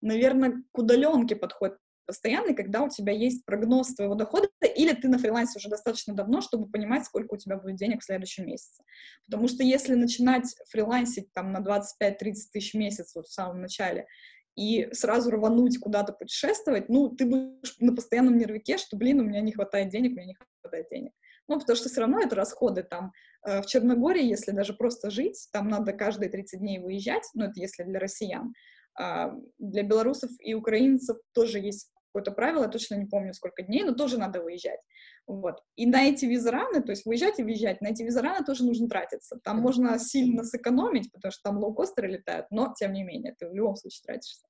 [0.00, 1.76] наверное, к удаленке подходит
[2.06, 6.40] постоянный, когда у тебя есть прогноз твоего дохода, или ты на фрилансе уже достаточно давно,
[6.40, 8.82] чтобы понимать, сколько у тебя будет денег в следующем месяце.
[9.26, 12.16] Потому что если начинать фрилансить там на 25-30
[12.52, 14.06] тысяч в месяц вот в самом начале,
[14.54, 19.40] и сразу рвануть куда-то путешествовать, ну, ты будешь на постоянном нервике, что, блин, у меня
[19.40, 21.12] не хватает денег, у меня не хватает денег.
[21.48, 23.12] Ну, потому что все равно это расходы там.
[23.46, 27.54] Э, в Черногории, если даже просто жить, там надо каждые 30 дней выезжать, ну, это
[27.56, 28.52] если для россиян.
[28.94, 33.82] А, для белорусов и украинцев тоже есть какое-то правило, я точно не помню, сколько дней,
[33.84, 34.80] но тоже надо выезжать.
[35.26, 35.62] Вот.
[35.76, 39.40] И на эти визараны, то есть выезжать и въезжать, на эти визараны тоже нужно тратиться.
[39.42, 43.54] Там можно сильно сэкономить, потому что там лоукостеры летают, но, тем не менее, ты в
[43.54, 44.46] любом случае тратишься.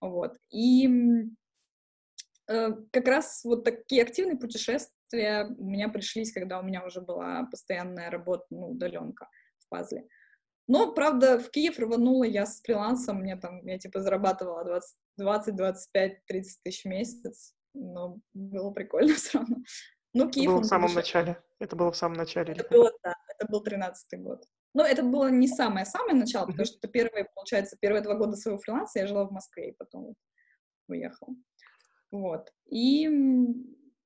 [0.00, 0.36] Вот.
[0.50, 0.88] И
[2.48, 7.44] э, как раз вот такие активные путешествия у меня пришлись, когда у меня уже была
[7.50, 10.06] постоянная работа, ну, удаленка в пазле.
[10.68, 15.56] Но, правда, в Киев рванула я с фрилансом, мне там, я типа зарабатывала 20, 20
[15.56, 19.56] 25, 30 тысяч в месяц, но было прикольно все равно.
[20.14, 20.44] Ну, Киев...
[20.44, 21.02] Это было в самом дешевле.
[21.02, 21.42] начале?
[21.58, 22.52] Это было в самом начале?
[22.52, 24.44] Это было, да, это был тринадцатый год.
[24.74, 29.00] Но это было не самое-самое начало, потому что первые, получается, первые два года своего фриланса
[29.00, 30.14] я жила в Москве, и потом
[30.88, 31.34] уехала.
[32.10, 32.52] Вот.
[32.70, 33.08] И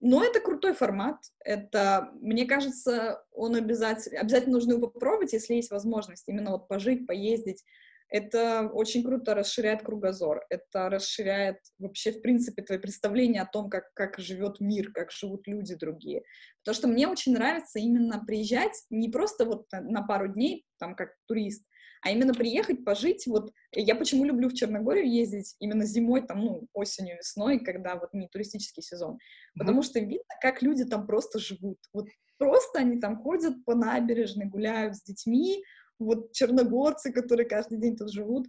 [0.07, 1.17] но это крутой формат.
[1.45, 7.09] Это, мне кажется, он обязательно, обязательно нужно его попробовать, если есть возможность именно вот пожить,
[7.09, 7.65] поездить.
[8.09, 10.45] Это очень круто расширяет кругозор.
[10.49, 15.49] Это расширяет вообще, в принципе, твои представления о том, как, как живет мир, как живут
[15.49, 16.23] люди другие.
[16.63, 20.95] Потому что мне очень нравится именно приезжать не просто вот на, на пару дней, там,
[20.95, 21.65] как турист,
[22.07, 23.27] а именно приехать, пожить.
[23.27, 28.15] Вот я почему люблю в Черногорию ездить именно зимой, там, ну, осенью, весной, когда вот
[28.15, 29.15] не туристический сезон.
[29.15, 29.59] Mm-hmm.
[29.59, 31.79] Потому что видно, как люди там просто живут.
[31.93, 32.07] Вот
[32.39, 35.65] просто они там ходят по набережной, гуляют с детьми,
[35.99, 38.47] вот черногорцы, которые каждый день тут живут,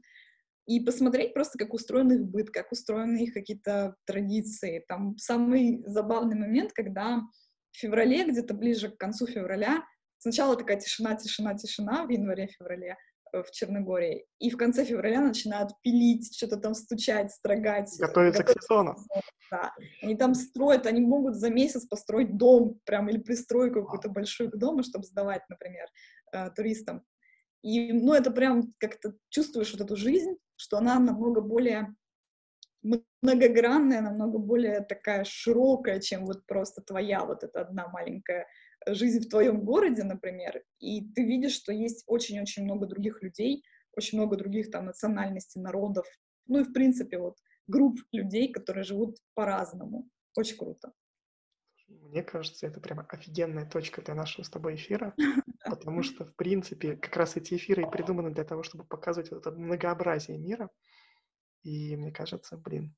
[0.68, 4.86] и посмотреть просто, как устроен их быт, как устроены их какие-то традиции.
[4.88, 7.24] Там самый забавный момент, когда
[7.72, 9.84] в феврале, где-то ближе к концу февраля,
[10.20, 14.26] сначала такая тишина, тишина, тишина в январе-феврале, Э, в Черногории.
[14.40, 17.92] И в конце февраля начинают пилить, что-то там стучать, строгать.
[18.00, 18.96] Готовиться к сезону.
[19.52, 19.74] Да.
[20.02, 24.58] Они там строят, они могут за месяц построить дом, прям, или пристройку какую-то большую к
[24.58, 25.88] дому, чтобы сдавать, например,
[26.34, 27.04] э, туристам.
[27.64, 31.96] И, ну, это прям как-то чувствуешь вот эту жизнь, что она намного более
[33.22, 38.48] многогранная, намного более такая широкая, чем вот просто твоя вот эта одна маленькая
[38.94, 43.64] жизнь в твоем городе, например, и ты видишь, что есть очень-очень много других людей,
[43.96, 46.06] очень много других там национальностей, народов,
[46.46, 50.10] ну и в принципе вот групп людей, которые живут по-разному.
[50.36, 50.94] Очень круто.
[51.88, 55.16] Мне кажется, это прямо офигенная точка для нашего с тобой эфира,
[55.66, 59.40] потому что, в принципе, как раз эти эфиры и придуманы для того, чтобы показывать вот
[59.40, 60.70] это многообразие мира.
[61.64, 62.96] И мне кажется, блин,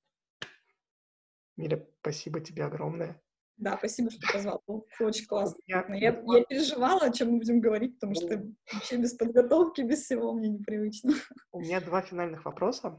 [1.56, 3.22] Миля, спасибо тебе огромное.
[3.60, 4.64] Да, спасибо, что позвал.
[4.68, 5.60] Было очень классно.
[5.68, 8.42] Я, Я, я переживала, о чем мы будем говорить, потому что
[8.74, 11.14] вообще без подготовки, без всего мне непривычно.
[11.52, 12.98] у меня два финальных вопроса,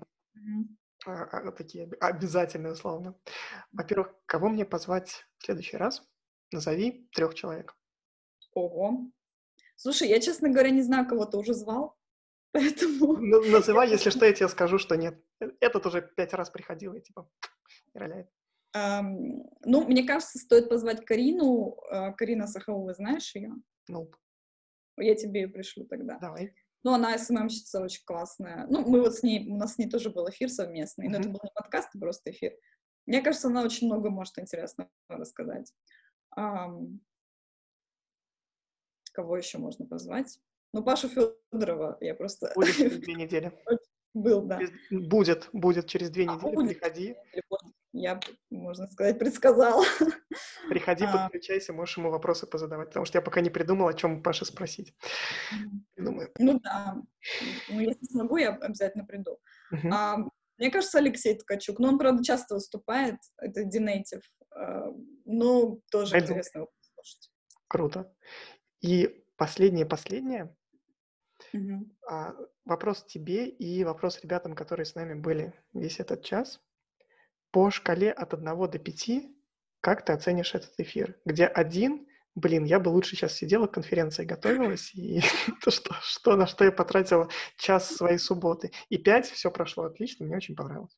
[1.07, 3.15] а, такие об- обязательные, условно.
[3.73, 6.07] Во-первых, кого мне позвать в следующий раз?
[6.53, 7.75] Назови трех человек.
[8.53, 9.11] Ого.
[9.77, 11.97] Слушай, я, честно говоря, не знаю, кого ты уже звал,
[12.53, 13.17] поэтому...
[13.17, 15.15] Называй, если что, я тебе скажу, что нет.
[15.41, 17.31] Э, Этот уже пять раз приходил, и типа
[17.95, 18.29] роляет.
[18.73, 21.77] Ну, мне кажется, стоит позвать Карину.
[21.91, 23.53] А, Карина Сахову, знаешь ее?
[23.89, 24.11] Ну,
[24.97, 26.19] Я тебе ее пришлю тогда.
[26.19, 26.55] давай.
[26.83, 28.67] Ну, она СММщица очень классная.
[28.71, 31.29] Ну, мы вот с ней, у нас с ней тоже был эфир совместный, но это
[31.29, 32.53] был не подкаст, а просто эфир.
[33.07, 35.73] Мне кажется, она очень много может интересного рассказать.
[36.37, 37.01] Ам,
[39.13, 40.39] Кого еще можно позвать?
[40.73, 43.53] Ну, Пашу Федорова я просто Будет через две недели.
[44.15, 44.61] был, да.
[44.91, 46.55] Будет, будет через две А, недели.
[46.55, 46.69] будет?
[46.79, 47.17] Приходи,
[47.93, 48.21] Я,
[48.51, 49.85] можно сказать, предсказала.
[50.69, 51.25] приходи, А.
[51.25, 54.95] подключайся, можешь ему вопросы позадавать, потому что я пока не придумал, о чем Паше спросить.
[55.95, 56.31] Придумаю.
[56.39, 56.97] Ну да.
[57.69, 59.39] Ну, если смогу, я обязательно приду.
[59.73, 59.93] Мгм.
[59.93, 60.17] А,
[60.59, 61.79] мне кажется, Алексей Ткачук.
[61.81, 63.17] Но он, правда, часто выступает.
[63.39, 64.23] Это Динейтив.
[65.25, 66.27] Ну, тоже Пойду.
[66.27, 67.31] интересно его послушать.
[67.67, 68.15] Круто.
[68.81, 70.55] И последнее-последнее.
[71.53, 71.97] Мгм.
[72.09, 72.35] А,
[72.65, 76.61] вопрос тебе и вопрос ребятам, которые с нами были весь этот час.
[77.51, 79.11] По шкале от 1 до 5,
[79.81, 81.19] как ты оценишь этот эфир?
[81.25, 85.21] Где один, блин, я бы лучше сейчас сидела к конференции, готовилась, и
[85.63, 88.73] то, что, что, на что я потратила час своей субботы.
[88.89, 90.97] И 5, все прошло отлично, мне очень понравилось.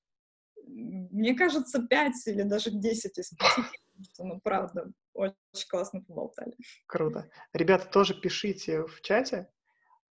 [0.66, 3.38] Мне кажется, 5 или даже 10 из 5.
[3.92, 6.54] потому что, Ну, правда, очень классно поболтали.
[6.86, 7.30] Круто.
[7.52, 9.48] Ребята, тоже пишите в чате,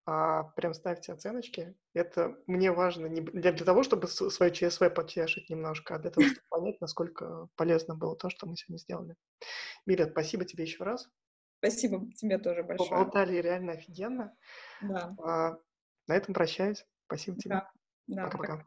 [0.06, 1.76] а, прям ставьте оценочки.
[1.94, 6.28] Это мне важно не для, для того, чтобы свое ЧСВ потешить немножко, а для того,
[6.28, 9.16] чтобы понять, насколько полезно было то, что мы сегодня сделали.
[9.86, 11.10] Миля, спасибо тебе еще раз.
[11.60, 12.90] Спасибо тебе тоже большое.
[12.90, 14.36] Поболтали реально офигенно.
[14.82, 15.58] Да, А,
[16.08, 16.86] на этом прощаюсь.
[17.08, 17.56] Спасибо тебе.
[17.56, 17.72] да,
[18.08, 18.24] да.
[18.24, 18.64] Пока-пока.